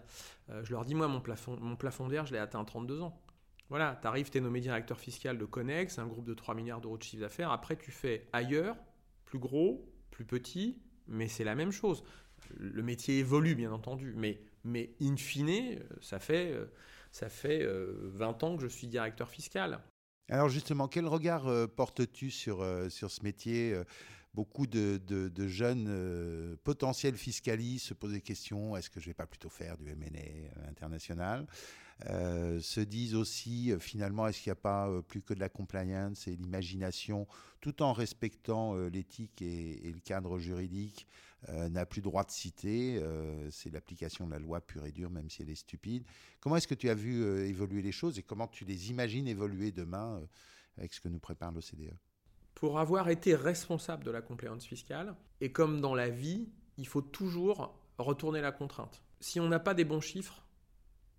je 0.63 0.71
leur 0.71 0.85
dis, 0.85 0.95
moi, 0.95 1.09
mon 1.09 1.19
plafond, 1.19 1.57
mon 1.59 1.75
plafond 1.75 2.07
d'air, 2.07 2.25
je 2.25 2.33
l'ai 2.33 2.39
atteint 2.39 2.61
à 2.61 2.65
32 2.65 3.01
ans. 3.01 3.21
Voilà, 3.69 3.99
tu 4.01 4.07
arrives, 4.07 4.29
tu 4.29 4.37
es 4.37 4.41
nommé 4.41 4.61
directeur 4.61 4.97
fiscal 4.97 5.37
de 5.37 5.43
Connex, 5.43 5.99
un 5.99 6.07
groupe 6.07 6.25
de 6.25 6.33
3 6.33 6.55
milliards 6.55 6.79
d'euros 6.79 6.97
de 6.97 7.03
chiffre 7.03 7.21
d'affaires. 7.21 7.51
Après, 7.51 7.75
tu 7.75 7.91
fais 7.91 8.29
ailleurs, 8.31 8.77
plus 9.25 9.39
gros, 9.39 9.93
plus 10.09 10.23
petit, 10.23 10.79
mais 11.07 11.27
c'est 11.27 11.43
la 11.43 11.55
même 11.55 11.71
chose. 11.71 12.05
Le 12.55 12.81
métier 12.81 13.19
évolue, 13.19 13.55
bien 13.55 13.73
entendu, 13.73 14.13
mais, 14.15 14.39
mais 14.63 14.95
in 15.01 15.17
fine, 15.17 15.79
ça 15.99 16.19
fait, 16.19 16.55
ça 17.11 17.27
fait 17.27 17.67
20 17.67 18.43
ans 18.43 18.55
que 18.55 18.63
je 18.63 18.67
suis 18.69 18.87
directeur 18.87 19.29
fiscal. 19.29 19.81
Alors 20.29 20.49
justement, 20.49 20.89
quel 20.89 21.07
regard 21.07 21.47
euh, 21.47 21.67
portes-tu 21.67 22.31
sur, 22.31 22.61
euh, 22.61 22.89
sur 22.89 23.11
ce 23.11 23.23
métier 23.23 23.73
euh, 23.73 23.83
Beaucoup 24.33 24.67
de, 24.67 25.01
de, 25.07 25.47
jeunes 25.47 26.55
potentiels 26.63 27.15
fiscalistes 27.15 27.87
se 27.87 27.95
posent 27.95 28.11
des 28.11 28.21
questions, 28.21 28.77
est-ce 28.77 28.87
que 28.87 28.99
je 28.99 29.05
ne 29.05 29.09
vais 29.09 29.15
pas 29.15 29.25
plutôt 29.25 29.49
faire 29.49 29.79
du 29.79 29.89
M&A 29.89 30.69
international? 30.69 31.47
Se 32.05 32.79
disent 32.79 33.15
aussi 33.15 33.73
finalement 33.79 34.27
est-ce 34.27 34.41
qu'il 34.41 34.51
n'y 34.51 34.57
a 34.57 34.61
pas 34.61 34.89
plus 35.07 35.21
que 35.21 35.33
de 35.33 35.39
la 35.39 35.49
compliance 35.49 36.27
et 36.27 36.35
l'imagination 36.35 37.27
tout 37.59 37.81
en 37.81 37.93
respectant 37.93 38.75
l'éthique 38.75 39.41
et, 39.41 39.91
le 39.91 39.99
cadre 39.99 40.37
juridique 40.37 41.07
euh, 41.49 41.69
n'a 41.69 41.85
plus 41.85 42.01
droit 42.01 42.23
de 42.23 42.31
citer. 42.31 42.99
Euh, 43.01 43.49
c'est 43.51 43.71
l'application 43.71 44.25
de 44.25 44.31
la 44.31 44.39
loi 44.39 44.59
pure 44.59 44.85
et 44.85 44.91
dure, 44.91 45.11
même 45.11 45.29
si 45.29 45.43
elle 45.43 45.49
est 45.49 45.55
stupide. 45.55 46.03
Comment 46.39 46.55
est-ce 46.55 46.67
que 46.67 46.73
tu 46.73 46.89
as 46.89 46.95
vu 46.95 47.23
euh, 47.23 47.47
évoluer 47.47 47.83
les 47.83 47.91
choses 47.91 48.17
et 48.17 48.23
comment 48.23 48.47
tu 48.47 48.65
les 48.65 48.89
imagines 48.89 49.27
évoluer 49.27 49.71
demain 49.71 50.21
avec 50.77 50.93
ce 50.93 50.99
que 50.99 51.07
nous 51.07 51.19
prépare 51.19 51.51
l'OCDE 51.51 51.93
Pour 52.55 52.79
avoir 52.79 53.09
été 53.09 53.35
responsable 53.35 54.03
de 54.03 54.11
la 54.11 54.21
compliance 54.21 54.65
fiscale, 54.65 55.15
et 55.39 55.51
comme 55.51 55.79
dans 55.79 55.93
la 55.93 56.09
vie, 56.09 56.49
il 56.77 56.87
faut 56.87 57.01
toujours 57.01 57.79
retourner 57.99 58.41
la 58.41 58.51
contrainte. 58.51 59.03
Si 59.19 59.39
on 59.39 59.47
n'a 59.47 59.59
pas 59.59 59.75
des 59.75 59.85
bons 59.85 60.01
chiffres, 60.01 60.46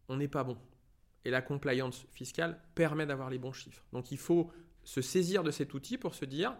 on 0.09 0.17
n'est 0.17 0.29
pas 0.29 0.45
bon. 0.45 0.57
Et 1.25 1.31
la 1.31 1.43
compliance 1.43 2.07
fiscale 2.13 2.61
permet 2.75 3.07
d'avoir 3.07 3.31
les 3.31 3.39
bons 3.39 3.53
chiffres. 3.53 3.85
Donc 3.93 4.11
il 4.13 4.19
faut 4.19 4.51
se 4.85 5.03
saisir 5.03 5.43
de 5.43 5.51
cet 5.51 5.75
outil 5.75 5.99
pour 5.99 6.15
se 6.15 6.25
dire, 6.25 6.57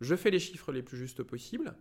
je 0.00 0.14
fais 0.14 0.30
les 0.30 0.38
chiffres 0.38 0.72
les 0.72 0.82
plus 0.82 0.96
justes 0.96 1.22
possibles, 1.22 1.74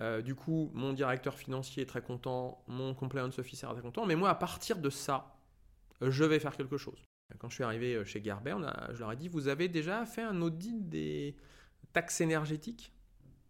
euh, 0.00 0.22
du 0.22 0.34
coup, 0.34 0.70
mon 0.74 0.92
directeur 0.92 1.36
financier 1.36 1.82
est 1.82 1.86
très 1.86 2.02
content, 2.02 2.62
mon 2.68 2.94
compliance 2.94 3.38
officer 3.38 3.66
est 3.66 3.72
très 3.72 3.82
content, 3.82 4.06
mais 4.06 4.14
moi, 4.14 4.30
à 4.30 4.34
partir 4.34 4.78
de 4.78 4.90
ça, 4.90 5.36
je 6.00 6.24
vais 6.24 6.38
faire 6.38 6.56
quelque 6.56 6.76
chose. 6.76 7.04
Quand 7.38 7.48
je 7.48 7.56
suis 7.56 7.64
arrivé 7.64 7.94
euh, 7.94 8.04
chez 8.04 8.22
Gerber, 8.22 8.56
je 8.92 9.00
leur 9.00 9.12
ai 9.12 9.16
dit, 9.16 9.28
vous 9.28 9.48
avez 9.48 9.68
déjà 9.68 10.06
fait 10.06 10.22
un 10.22 10.40
audit 10.40 10.88
des 10.88 11.36
taxes 11.92 12.20
énergétiques? 12.20 12.92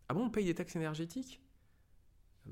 Ah 0.08 0.14
bon, 0.14 0.26
on 0.26 0.30
paye 0.30 0.46
des 0.46 0.54
taxes 0.54 0.76
énergétiques? 0.76 1.40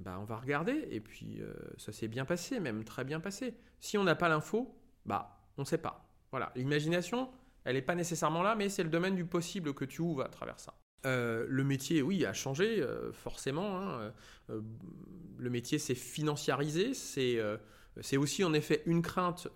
Bah, 0.06 0.18
on 0.20 0.24
va 0.24 0.36
regarder, 0.36 0.86
et 0.92 1.00
puis 1.00 1.40
euh, 1.40 1.52
ça 1.78 1.90
s'est 1.90 2.06
bien 2.06 2.24
passé, 2.24 2.60
même 2.60 2.84
très 2.84 3.02
bien 3.02 3.18
passé. 3.18 3.56
Si 3.80 3.98
on 3.98 4.04
n'a 4.04 4.14
pas 4.14 4.28
l'info, 4.28 4.72
bah, 5.04 5.40
on 5.58 5.62
ne 5.62 5.66
sait 5.66 5.78
pas. 5.78 6.08
Voilà, 6.30 6.52
l'imagination, 6.54 7.28
elle 7.64 7.74
n'est 7.74 7.82
pas 7.82 7.96
nécessairement 7.96 8.44
là, 8.44 8.54
mais 8.54 8.68
c'est 8.68 8.84
le 8.84 8.88
domaine 8.88 9.16
du 9.16 9.24
possible 9.24 9.74
que 9.74 9.84
tu 9.84 10.02
ouvres 10.02 10.22
à 10.22 10.28
travers 10.28 10.60
ça. 10.60 10.78
Euh, 11.06 11.44
le 11.48 11.64
métier, 11.64 12.02
oui, 12.02 12.24
a 12.24 12.32
changé, 12.32 12.80
euh, 12.80 13.10
forcément. 13.12 13.80
Hein. 13.80 14.12
Le 14.48 15.50
métier 15.50 15.80
s'est 15.80 15.96
financiarisé. 15.96 16.94
C'est 16.94 18.16
aussi, 18.16 18.44
en 18.44 18.54
effet, 18.54 18.84
une 18.86 19.02
crainte 19.02 19.48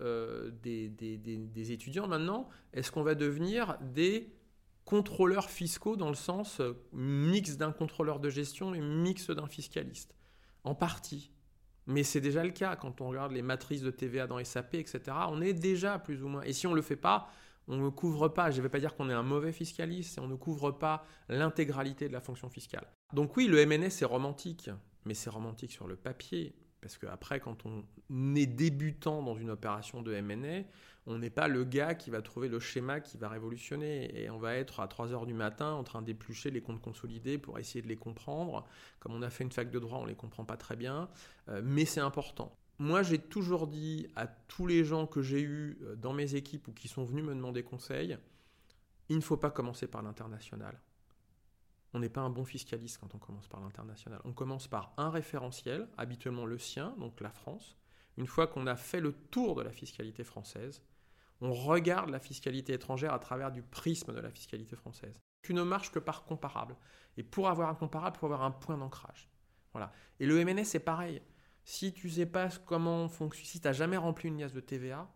des, 0.61 0.89
des, 0.89 1.71
étudiants 1.71 2.09
maintenant. 2.09 2.49
Est-ce 2.73 2.91
qu'on 2.91 3.03
va 3.03 3.15
devenir 3.15 3.77
des 3.79 4.35
contrôleurs 4.83 5.49
fiscaux 5.49 5.95
dans 5.95 6.09
le 6.09 6.15
sens 6.15 6.61
mix 6.91 7.55
d'un 7.55 7.71
contrôleur 7.71 8.19
de 8.19 8.29
gestion 8.29 8.75
et 8.75 8.81
mix 8.81 9.29
d'un 9.29 9.47
fiscaliste? 9.47 10.13
En 10.63 10.75
partie. 10.75 11.31
Mais 11.87 12.03
c'est 12.03 12.21
déjà 12.21 12.43
le 12.43 12.51
cas 12.51 12.75
quand 12.75 13.01
on 13.01 13.09
regarde 13.09 13.31
les 13.31 13.41
matrices 13.41 13.81
de 13.81 13.91
TVA 13.91 14.27
dans 14.27 14.43
SAP, 14.43 14.75
etc. 14.75 15.01
On 15.29 15.41
est 15.41 15.53
déjà 15.53 15.99
plus 15.99 16.23
ou 16.23 16.27
moins. 16.27 16.43
Et 16.43 16.53
si 16.53 16.67
on 16.67 16.71
ne 16.71 16.75
le 16.75 16.81
fait 16.81 16.95
pas, 16.95 17.29
on 17.67 17.77
ne 17.77 17.89
couvre 17.89 18.27
pas, 18.27 18.51
je 18.51 18.57
ne 18.57 18.63
vais 18.63 18.69
pas 18.69 18.79
dire 18.79 18.95
qu'on 18.95 19.09
est 19.09 19.13
un 19.13 19.23
mauvais 19.23 19.51
fiscaliste, 19.51 20.19
on 20.19 20.27
ne 20.27 20.35
couvre 20.35 20.71
pas 20.71 21.05
l'intégralité 21.29 22.07
de 22.07 22.13
la 22.13 22.21
fonction 22.21 22.49
fiscale. 22.49 22.85
Donc 23.13 23.35
oui, 23.37 23.47
le 23.47 23.65
MNS 23.65 23.89
c'est 23.89 24.05
romantique, 24.05 24.69
mais 25.05 25.13
c'est 25.13 25.29
romantique 25.29 25.71
sur 25.71 25.87
le 25.87 25.95
papier. 25.95 26.55
Parce 26.81 26.97
qu'après, 26.97 27.39
quand 27.39 27.65
on 27.65 27.83
est 28.35 28.47
débutant 28.47 29.21
dans 29.21 29.35
une 29.35 29.51
opération 29.51 30.01
de 30.01 30.13
M&A, 30.13 30.63
on 31.07 31.17
n'est 31.17 31.29
pas 31.29 31.47
le 31.47 31.63
gars 31.63 31.95
qui 31.95 32.09
va 32.09 32.21
trouver 32.21 32.47
le 32.47 32.59
schéma 32.59 32.99
qui 32.99 33.17
va 33.17 33.29
révolutionner. 33.29 34.21
Et 34.21 34.29
on 34.29 34.37
va 34.37 34.55
être 34.55 34.79
à 34.79 34.87
3 34.87 35.13
heures 35.13 35.25
du 35.25 35.33
matin 35.33 35.71
en 35.73 35.83
train 35.83 36.01
d'éplucher 36.01 36.51
les 36.51 36.61
comptes 36.61 36.81
consolidés 36.81 37.37
pour 37.37 37.59
essayer 37.59 37.81
de 37.81 37.87
les 37.87 37.95
comprendre. 37.95 38.65
Comme 38.99 39.13
on 39.13 39.21
a 39.21 39.29
fait 39.29 39.43
une 39.43 39.51
fac 39.51 39.71
de 39.71 39.79
droit, 39.79 39.99
on 39.99 40.03
ne 40.03 40.09
les 40.09 40.15
comprend 40.15 40.45
pas 40.45 40.57
très 40.57 40.75
bien. 40.75 41.09
Euh, 41.49 41.61
mais 41.63 41.85
c'est 41.85 42.01
important. 42.01 42.55
Moi, 42.79 43.03
j'ai 43.03 43.19
toujours 43.19 43.67
dit 43.67 44.07
à 44.15 44.27
tous 44.27 44.65
les 44.65 44.83
gens 44.83 45.05
que 45.05 45.21
j'ai 45.21 45.41
eus 45.41 45.77
euh, 45.83 45.95
dans 45.95 46.13
mes 46.13 46.35
équipes 46.35 46.67
ou 46.67 46.71
qui 46.71 46.87
sont 46.87 47.03
venus 47.03 47.23
me 47.23 47.35
demander 47.35 47.63
conseil, 47.63 48.17
il 49.09 49.17
ne 49.17 49.21
faut 49.21 49.37
pas 49.37 49.51
commencer 49.51 49.87
par 49.87 50.01
l'international. 50.01 50.79
On 51.93 51.99
n'est 51.99 52.09
pas 52.09 52.21
un 52.21 52.29
bon 52.29 52.45
fiscaliste 52.45 52.99
quand 52.99 53.13
on 53.15 53.19
commence 53.19 53.47
par 53.47 53.59
l'international. 53.59 54.21
On 54.23 54.33
commence 54.33 54.67
par 54.67 54.93
un 54.97 55.09
référentiel, 55.09 55.89
habituellement 55.97 56.45
le 56.45 56.57
sien, 56.57 56.95
donc 56.97 57.19
la 57.19 57.31
France. 57.31 57.77
Une 58.17 58.27
fois 58.27 58.47
qu'on 58.47 58.67
a 58.67 58.75
fait 58.75 59.01
le 59.01 59.13
tour 59.13 59.55
de 59.55 59.61
la 59.61 59.71
fiscalité 59.71 60.23
française, 60.23 60.83
on 61.41 61.53
regarde 61.53 62.09
la 62.09 62.19
fiscalité 62.19 62.73
étrangère 62.73 63.13
à 63.13 63.19
travers 63.19 63.51
du 63.51 63.61
prisme 63.61 64.13
de 64.13 64.19
la 64.19 64.29
fiscalité 64.29 64.75
française. 64.75 65.19
Tu 65.41 65.53
ne 65.53 65.63
marches 65.63 65.91
que 65.91 65.99
par 65.99 66.23
comparable. 66.23 66.75
Et 67.17 67.23
pour 67.23 67.49
avoir 67.49 67.69
un 67.69 67.75
comparable, 67.75 68.15
il 68.15 68.19
faut 68.19 68.27
avoir 68.27 68.43
un 68.43 68.51
point 68.51 68.77
d'ancrage. 68.77 69.29
Voilà. 69.73 69.91
Et 70.19 70.25
le 70.25 70.43
MNS, 70.45 70.65
c'est 70.65 70.79
pareil. 70.79 71.21
Si 71.63 71.93
tu 71.93 72.09
sais 72.09 72.25
pas 72.25 72.49
comment 72.65 73.07
fonctionne, 73.09 73.45
si 73.45 73.59
tu 73.59 73.67
n'as 73.67 73.73
jamais 73.73 73.97
rempli 73.97 74.29
une 74.29 74.39
liasse 74.39 74.53
de 74.53 74.59
TVA, 74.59 75.09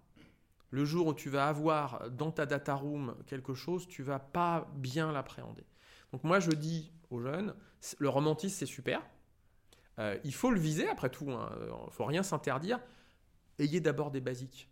le 0.71 0.83
jour 0.83 1.07
où 1.07 1.13
tu 1.13 1.29
vas 1.29 1.47
avoir 1.47 2.09
dans 2.11 2.31
ta 2.31 2.45
data 2.45 2.75
room 2.75 3.15
quelque 3.27 3.53
chose, 3.53 3.87
tu 3.87 4.03
vas 4.03 4.19
pas 4.19 4.69
bien 4.75 5.11
l'appréhender. 5.11 5.65
Donc 6.15 6.23
moi, 6.23 6.39
je 6.39 6.51
dis 6.51 6.93
aux 7.09 7.19
jeunes, 7.19 7.53
le 7.99 8.07
romantisme, 8.07 8.55
c'est 8.57 8.65
super. 8.65 9.05
Euh, 9.99 10.17
il 10.23 10.33
faut 10.33 10.49
le 10.49 10.61
viser, 10.61 10.87
après 10.87 11.09
tout. 11.09 11.25
Il 11.27 11.33
hein. 11.33 11.49
ne 11.59 11.91
faut 11.91 12.05
rien 12.05 12.23
s'interdire. 12.23 12.79
Ayez 13.59 13.81
d'abord 13.81 14.11
des 14.11 14.21
basiques. 14.21 14.69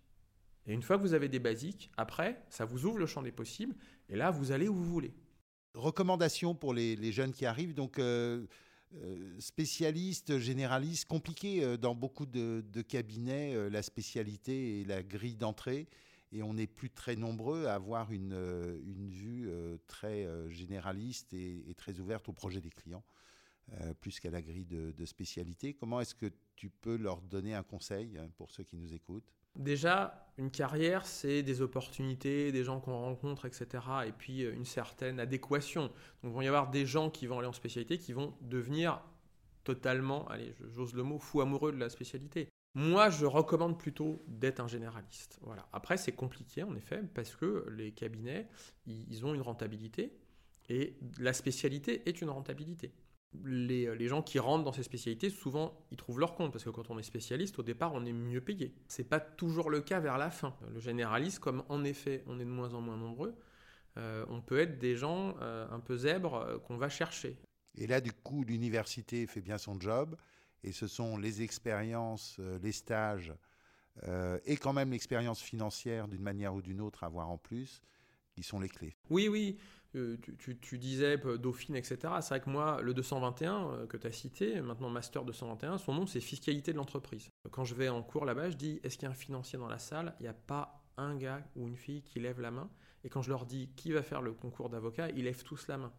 Et 0.67 0.73
une 0.73 0.81
fois 0.81 0.95
que 0.95 1.01
vous 1.01 1.13
avez 1.13 1.27
des 1.27 1.39
basiques, 1.39 1.91
après, 1.97 2.41
ça 2.47 2.63
vous 2.63 2.85
ouvre 2.85 2.97
le 2.97 3.07
champ 3.07 3.21
des 3.21 3.33
possibles. 3.33 3.75
Et 4.07 4.15
là, 4.15 4.31
vous 4.31 4.53
allez 4.53 4.69
où 4.69 4.73
vous 4.73 4.85
voulez. 4.85 5.13
Recommandation 5.73 6.55
pour 6.55 6.73
les, 6.73 7.11
jeunes 7.11 7.33
qui 7.33 7.45
arrivent. 7.45 7.73
Donc, 7.73 7.99
euh, 7.99 8.45
euh, 8.95 9.35
spécialistes, 9.37 10.39
généralistes, 10.39 11.09
compliqué 11.09 11.61
euh, 11.61 11.75
dans 11.75 11.93
beaucoup 11.93 12.25
de, 12.25 12.63
cabinets, 12.87 13.69
la 13.69 13.81
spécialité 13.81 14.79
et 14.79 14.85
la 14.85 15.03
grille 15.03 15.35
d'entrée. 15.35 15.89
Et 16.33 16.43
on 16.43 16.55
n'est 16.55 16.67
plus 16.67 16.89
très 16.89 17.15
nombreux 17.15 17.67
à 17.67 17.75
avoir 17.75 18.11
une, 18.11 18.35
vue 19.09 19.49
très 19.87 20.27
généraliste 20.49 21.33
et, 21.33 21.73
très 21.77 21.99
ouverte 21.99 22.27
au 22.27 22.33
projet 22.33 22.59
des 22.59 22.71
clients, 22.71 23.03
plus 24.01 24.19
qu'à 24.19 24.31
la 24.31 24.41
grille 24.41 24.65
de 24.65 25.05
spécialité. 25.05 25.75
Comment 25.75 26.01
est-ce 26.01 26.15
que 26.15 26.31
tu 26.55 26.69
peux 26.69 26.97
leur 26.97 27.21
donner 27.21 27.53
un 27.53 27.63
conseil 27.63 28.17
hein, 28.17 28.27
pour 28.35 28.51
ceux 28.51 28.63
qui 28.63 28.77
nous 28.77 28.93
écoutent? 28.93 29.31
Déjà, 29.55 30.27
une 30.37 30.49
carrière, 30.49 31.05
c'est 31.05 31.43
des 31.43 31.61
opportunités, 31.61 32.51
des 32.51 32.63
gens 32.63 32.79
qu'on 32.79 32.97
rencontre, 32.97 33.45
etc. 33.45 33.83
Et 34.07 34.11
puis 34.11 34.43
euh, 34.43 34.53
une 34.53 34.65
certaine 34.65 35.19
adéquation. 35.19 35.91
Donc 36.23 36.33
il 36.33 36.37
va 36.37 36.43
y 36.43 36.47
avoir 36.47 36.71
des 36.71 36.85
gens 36.87 37.11
qui 37.11 37.27
vont 37.27 37.37
aller 37.37 37.47
en 37.47 37.53
spécialité 37.53 37.99
qui 37.99 38.13
vont 38.13 38.35
devenir 38.41 39.01
totalement, 39.63 40.27
allez, 40.27 40.53
j'ose 40.73 40.93
le 40.93 41.03
mot, 41.03 41.19
fou 41.19 41.41
amoureux 41.41 41.71
de 41.71 41.77
la 41.77 41.89
spécialité. 41.89 42.49
Moi, 42.75 43.09
je 43.09 43.25
recommande 43.25 43.77
plutôt 43.77 44.23
d'être 44.27 44.59
un 44.59 44.67
généraliste. 44.67 45.39
Voilà. 45.41 45.67
Après, 45.73 45.97
c'est 45.97 46.11
compliqué, 46.11 46.63
en 46.63 46.75
effet, 46.75 47.01
parce 47.13 47.35
que 47.35 47.67
les 47.69 47.91
cabinets, 47.91 48.47
ils 48.87 49.25
ont 49.25 49.35
une 49.35 49.41
rentabilité, 49.41 50.17
et 50.69 50.97
la 51.19 51.33
spécialité 51.33 52.07
est 52.07 52.21
une 52.21 52.29
rentabilité. 52.29 52.93
Euh, 53.45 53.95
les, 53.95 54.07
gens 54.07 54.21
qui 54.21 54.39
rentrent 54.39 54.63
dans 54.63 54.73
ces 54.73 54.83
spécialités, 54.83 55.29
souvent, 55.29 55.85
ils 55.91 55.97
trouvent 55.97 56.19
leur 56.19 56.35
compte, 56.35 56.51
parce 56.51 56.63
que 56.63 56.69
quand 56.69 56.89
on 56.89 56.99
est 56.99 57.03
spécialiste, 57.03 57.59
au 57.59 57.63
départ, 57.63 57.93
on 57.93 58.05
est 58.05 58.13
mieux 58.13 58.41
payé. 58.41 58.73
C'est 58.87 59.03
pas 59.03 59.19
toujours 59.19 59.69
le 59.69 59.81
cas 59.81 59.99
vers 59.99 60.17
la 60.17 60.29
fin. 60.29 60.55
Le 60.73 60.79
généraliste, 60.79 61.39
comme 61.39 61.63
en 61.69 61.83
effet, 61.83 62.23
on 62.27 62.39
est 62.39 62.45
de 62.45 62.49
moins 62.49 62.73
en 62.73 62.81
moins 62.81 62.97
nombreux, 62.97 63.35
euh, 63.97 64.25
on 64.29 64.41
peut 64.41 64.59
être 64.59 64.79
des 64.79 64.95
gens 64.95 65.35
euh, 65.41 65.67
un 65.69 65.79
peu 65.79 65.97
zèbres 65.97 66.61
qu'on 66.65 66.77
va 66.77 66.89
chercher. 66.89 67.39
Et 67.75 67.87
là, 67.87 68.01
du 68.01 68.11
coup, 68.11 68.43
l'université 68.43 69.25
fait 69.27 69.41
bien 69.41 69.57
son 69.57 69.79
job, 69.79 70.15
et 70.63 70.71
ce 70.71 70.87
sont 70.87 71.17
les 71.17 71.41
expériences, 71.41 72.39
les 72.61 72.71
stages, 72.71 73.33
et 74.45 74.57
quand 74.57 74.73
même 74.73 74.91
l'expérience 74.91 75.41
financière, 75.41 76.07
d'une 76.07 76.21
manière 76.21 76.55
ou 76.55 76.61
d'une 76.61 76.81
autre, 76.81 77.03
à 77.03 77.07
avoir 77.07 77.29
en 77.29 77.37
plus, 77.37 77.81
qui 78.33 78.43
sont 78.43 78.59
les 78.59 78.69
clés. 78.69 78.95
Oui, 79.09 79.27
oui. 79.27 79.57
Euh, 79.95 80.17
tu, 80.39 80.79
disais 80.79 81.21
euh, 81.25 81.37
Dauphine, 81.37 81.75
etc. 81.75 81.97
C'est 82.21 82.29
vrai 82.29 82.41
que 82.41 82.49
moi, 82.49 82.81
le 82.81 82.95
221 82.95 83.67
euh, 83.67 83.87
que 83.87 83.95
tu 83.95 84.07
as 84.07 84.11
cité, 84.11 84.59
maintenant 84.59 84.89
Master 84.89 85.23
221, 85.23 85.77
son 85.77 85.93
nom 85.93 86.07
c'est 86.07 86.19
fiscalité 86.19 86.71
de 86.71 86.77
l'entreprise. 86.77 87.29
Quand 87.51 87.63
je 87.63 87.75
vais 87.75 87.89
en 87.89 88.01
cours 88.01 88.25
là-bas, 88.25 88.49
je 88.49 88.57
dis 88.57 88.79
est-ce 88.83 88.97
qu'il 88.97 89.05
y 89.05 89.07
a 89.07 89.11
un 89.11 89.15
financier 89.15 89.59
dans 89.59 89.67
la 89.67 89.77
salle? 89.77 90.15
Il 90.19 90.23
n'y 90.23 90.29
a 90.29 90.33
pas 90.33 90.83
un 90.97 91.15
gars 91.15 91.43
ou 91.55 91.67
une 91.67 91.77
fille 91.77 92.01
qui 92.01 92.19
lève 92.19 92.41
la 92.41 92.49
main. 92.49 92.71
Et 93.03 93.09
quand 93.09 93.21
je 93.21 93.29
leur 93.29 93.45
dis 93.45 93.69
qui 93.75 93.91
va 93.91 94.01
faire 94.01 94.21
le 94.21 94.33
concours 94.33 94.69
d'avocat, 94.69 95.09
ils 95.09 95.25
lèvent 95.25 95.43
tous 95.43 95.67
la 95.67 95.77
main. 95.77 95.93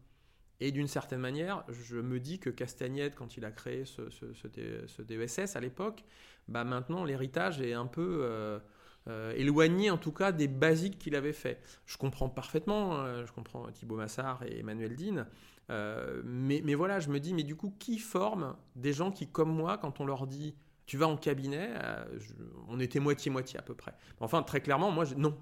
Et 0.61 0.71
d'une 0.71 0.89
certaine 0.89 1.21
manière, 1.21 1.65
je 1.69 1.97
me 1.97 2.21
dis 2.21 2.39
que 2.39 2.51
Castagnette, 2.51 3.15
quand 3.17 3.37
il 3.37 3.45
a 3.45 3.51
créé 3.51 3.85
ce, 3.85 4.09
ce, 4.11 5.03
DESS 5.03 5.57
à 5.57 5.61
l'époque, 5.61 6.05
bah 6.49 6.65
maintenant 6.65 7.05
l'héritage 7.05 7.61
est 7.61 7.73
un 7.73 7.87
peu 7.87 8.61
euh, 9.09 9.33
éloigné 9.37 9.91
en 9.91 9.99
tout 9.99 10.13
cas 10.13 10.33
des 10.33 10.49
basiques 10.49 10.99
qu'il 10.99 11.17
avait 11.17 11.33
fait. 11.33 11.61
Je 11.87 11.97
comprends 11.97 12.29
parfaitement, 12.29 13.01
hein, 13.01 13.27
je 13.27 13.33
comprends 13.33 13.71
Thibaut 13.73 13.97
Massard 13.97 14.43
et 14.45 14.61
Emmanuel 14.61 14.97
Dean, 14.97 15.27
euh, 15.71 16.23
mais, 16.25 16.61
mais, 16.65 16.75
voilà, 16.75 17.01
je 17.01 17.09
me 17.09 17.21
dis, 17.21 17.35
mais 17.35 17.43
du 17.43 17.57
coup, 17.57 17.75
qui 17.79 17.99
forme 17.99 18.57
des 18.77 18.93
gens 18.93 19.11
qui, 19.11 19.27
comme 19.27 19.55
moi, 19.55 19.79
quand 19.79 20.01
on 20.01 20.07
leur 20.07 20.27
dit 20.27 20.55
tu 20.87 20.99
vas 20.99 21.09
en 21.09 21.17
cabinet, 21.17 21.71
euh, 21.83 22.05
on 22.69 22.79
était 22.79 23.01
moitié-moitié 23.01 23.59
à 23.59 23.63
peu 23.63 23.75
près. 23.75 23.95
Enfin, 24.21 24.43
très 24.43 24.61
clairement, 24.61 24.91
moi, 24.91 25.05
non. 25.17 25.37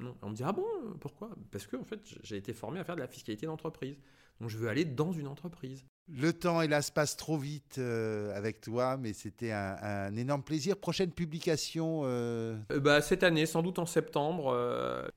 Non. 0.00 0.16
On 0.22 0.30
me 0.30 0.34
dit, 0.34 0.44
ah 0.44 0.52
bon, 0.52 0.66
pourquoi? 1.00 1.30
Parce 1.50 1.66
que, 1.66 1.76
en 1.76 1.84
fait, 1.84 2.00
j'ai 2.22 2.36
été 2.36 2.52
formé 2.52 2.78
à 2.78 2.84
faire 2.84 2.94
de 2.94 3.00
la 3.00 3.08
fiscalité 3.08 3.46
d'entreprise. 3.46 3.96
Donc, 4.40 4.50
je 4.50 4.56
veux 4.56 4.68
aller 4.68 4.84
dans 4.84 5.12
une 5.12 5.26
entreprise. 5.26 5.84
Le 6.10 6.32
temps, 6.32 6.62
hélas, 6.62 6.90
passe 6.90 7.16
trop 7.16 7.36
vite 7.36 7.76
euh, 7.78 8.34
avec 8.34 8.60
toi, 8.62 8.96
mais 8.96 9.12
c'était 9.12 9.52
un, 9.52 10.14
énorme 10.16 10.42
plaisir. 10.42 10.76
Prochaine 10.78 11.10
publication 11.10 12.02
euh, 12.04 12.56
euh, 12.72 12.80
bah, 12.80 13.02
Cette 13.02 13.22
année, 13.22 13.44
sans 13.44 13.62
doute 13.62 13.78
en 13.78 13.84
septembre, 13.86 14.54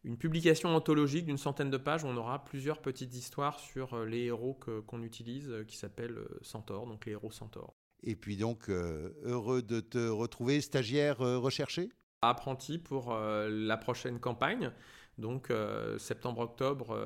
une 0.03 0.17
publication 0.17 0.75
anthologique 0.75 1.25
d'une 1.25 1.37
centaine 1.37 1.69
de 1.69 1.77
pages 1.77 2.03
où 2.03 2.07
on 2.07 2.17
aura 2.17 2.43
plusieurs 2.43 2.81
petites 2.81 3.15
histoires 3.15 3.59
sur 3.59 4.03
les 4.05 4.25
héros 4.25 4.59
qu'on 4.85 5.01
utilise, 5.03 5.49
qui 5.67 5.77
s'appellent 5.77 6.19
Centaure, 6.41 6.87
donc 6.87 7.05
les 7.05 7.13
héros 7.13 7.31
Centaure. 7.31 7.73
Et 8.03 8.15
puis 8.15 8.35
donc, 8.35 8.69
heureux 8.69 9.61
de 9.61 9.79
te 9.79 10.09
retrouver, 10.09 10.59
stagiaire 10.59 11.19
recherché? 11.19 11.89
Apprenti 12.21 12.77
pour 12.77 13.13
la 13.15 13.77
prochaine 13.77 14.19
campagne, 14.19 14.71
donc 15.17 15.51
septembre-octobre 15.97 16.97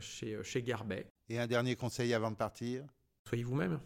chez, 0.00 0.42
chez 0.42 0.62
Garbet. 0.62 1.06
Et 1.28 1.38
un 1.38 1.46
dernier 1.46 1.74
conseil 1.74 2.12
avant 2.12 2.30
de 2.30 2.36
partir? 2.36 2.84
Soyez 3.28 3.44
vous-même. 3.44 3.80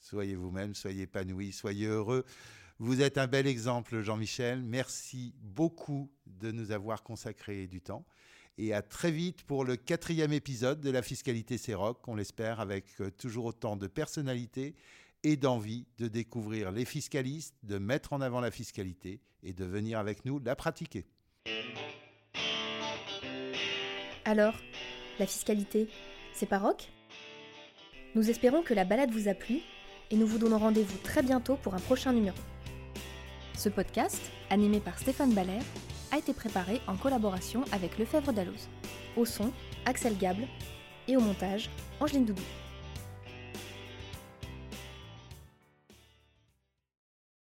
Soyez 0.00 0.34
vous-même, 0.34 0.74
soyez 0.74 1.02
épanoui, 1.02 1.52
soyez 1.52 1.86
heureux. 1.86 2.24
Vous 2.78 3.00
êtes 3.02 3.18
un 3.18 3.26
bel 3.26 3.46
exemple, 3.46 4.00
Jean-Michel. 4.00 4.62
Merci 4.62 5.34
beaucoup 5.40 6.10
de 6.26 6.50
nous 6.50 6.72
avoir 6.72 7.02
consacré 7.02 7.66
du 7.66 7.80
temps. 7.80 8.04
Et 8.58 8.74
à 8.74 8.82
très 8.82 9.10
vite 9.10 9.44
pour 9.44 9.64
le 9.64 9.76
quatrième 9.76 10.32
épisode 10.32 10.80
de 10.80 10.90
la 10.90 11.02
fiscalité 11.02 11.56
CEROC, 11.56 12.06
on 12.08 12.16
l'espère, 12.16 12.60
avec 12.60 13.00
euh, 13.00 13.10
toujours 13.10 13.46
autant 13.46 13.76
de 13.76 13.86
personnalité 13.86 14.74
et 15.24 15.36
d'envie 15.36 15.86
de 15.98 16.06
découvrir 16.06 16.70
les 16.70 16.84
fiscalistes, 16.84 17.56
de 17.62 17.78
mettre 17.78 18.12
en 18.12 18.20
avant 18.20 18.40
la 18.40 18.50
fiscalité 18.50 19.20
et 19.42 19.52
de 19.52 19.64
venir 19.64 19.98
avec 19.98 20.24
nous 20.24 20.38
la 20.38 20.54
pratiquer. 20.54 21.06
Alors, 24.24 24.54
la 25.18 25.26
fiscalité, 25.26 25.88
c'est 26.32 26.46
pas 26.46 26.58
rock? 26.58 26.88
Nous 28.14 28.30
espérons 28.30 28.62
que 28.62 28.74
la 28.74 28.84
balade 28.84 29.10
vous 29.10 29.28
a 29.28 29.34
plu 29.34 29.60
et 30.10 30.16
nous 30.16 30.26
vous 30.26 30.38
donnons 30.38 30.58
rendez-vous 30.58 30.98
très 30.98 31.22
bientôt 31.22 31.56
pour 31.56 31.74
un 31.74 31.80
prochain 31.80 32.12
numéro. 32.12 32.36
Ce 33.54 33.68
podcast, 33.68 34.30
animé 34.50 34.80
par 34.80 34.98
Stéphane 34.98 35.34
Baller, 35.34 35.60
a 36.12 36.18
été 36.18 36.32
préparé 36.32 36.80
en 36.86 36.96
collaboration 36.96 37.64
avec 37.72 37.98
Lefebvre 37.98 38.32
Dalloz. 38.32 38.68
Au 39.16 39.24
son, 39.24 39.52
Axel 39.84 40.16
Gable 40.16 40.46
et 41.08 41.16
au 41.16 41.20
montage, 41.20 41.70
Angeline 42.00 42.24
Doudou. 42.24 42.42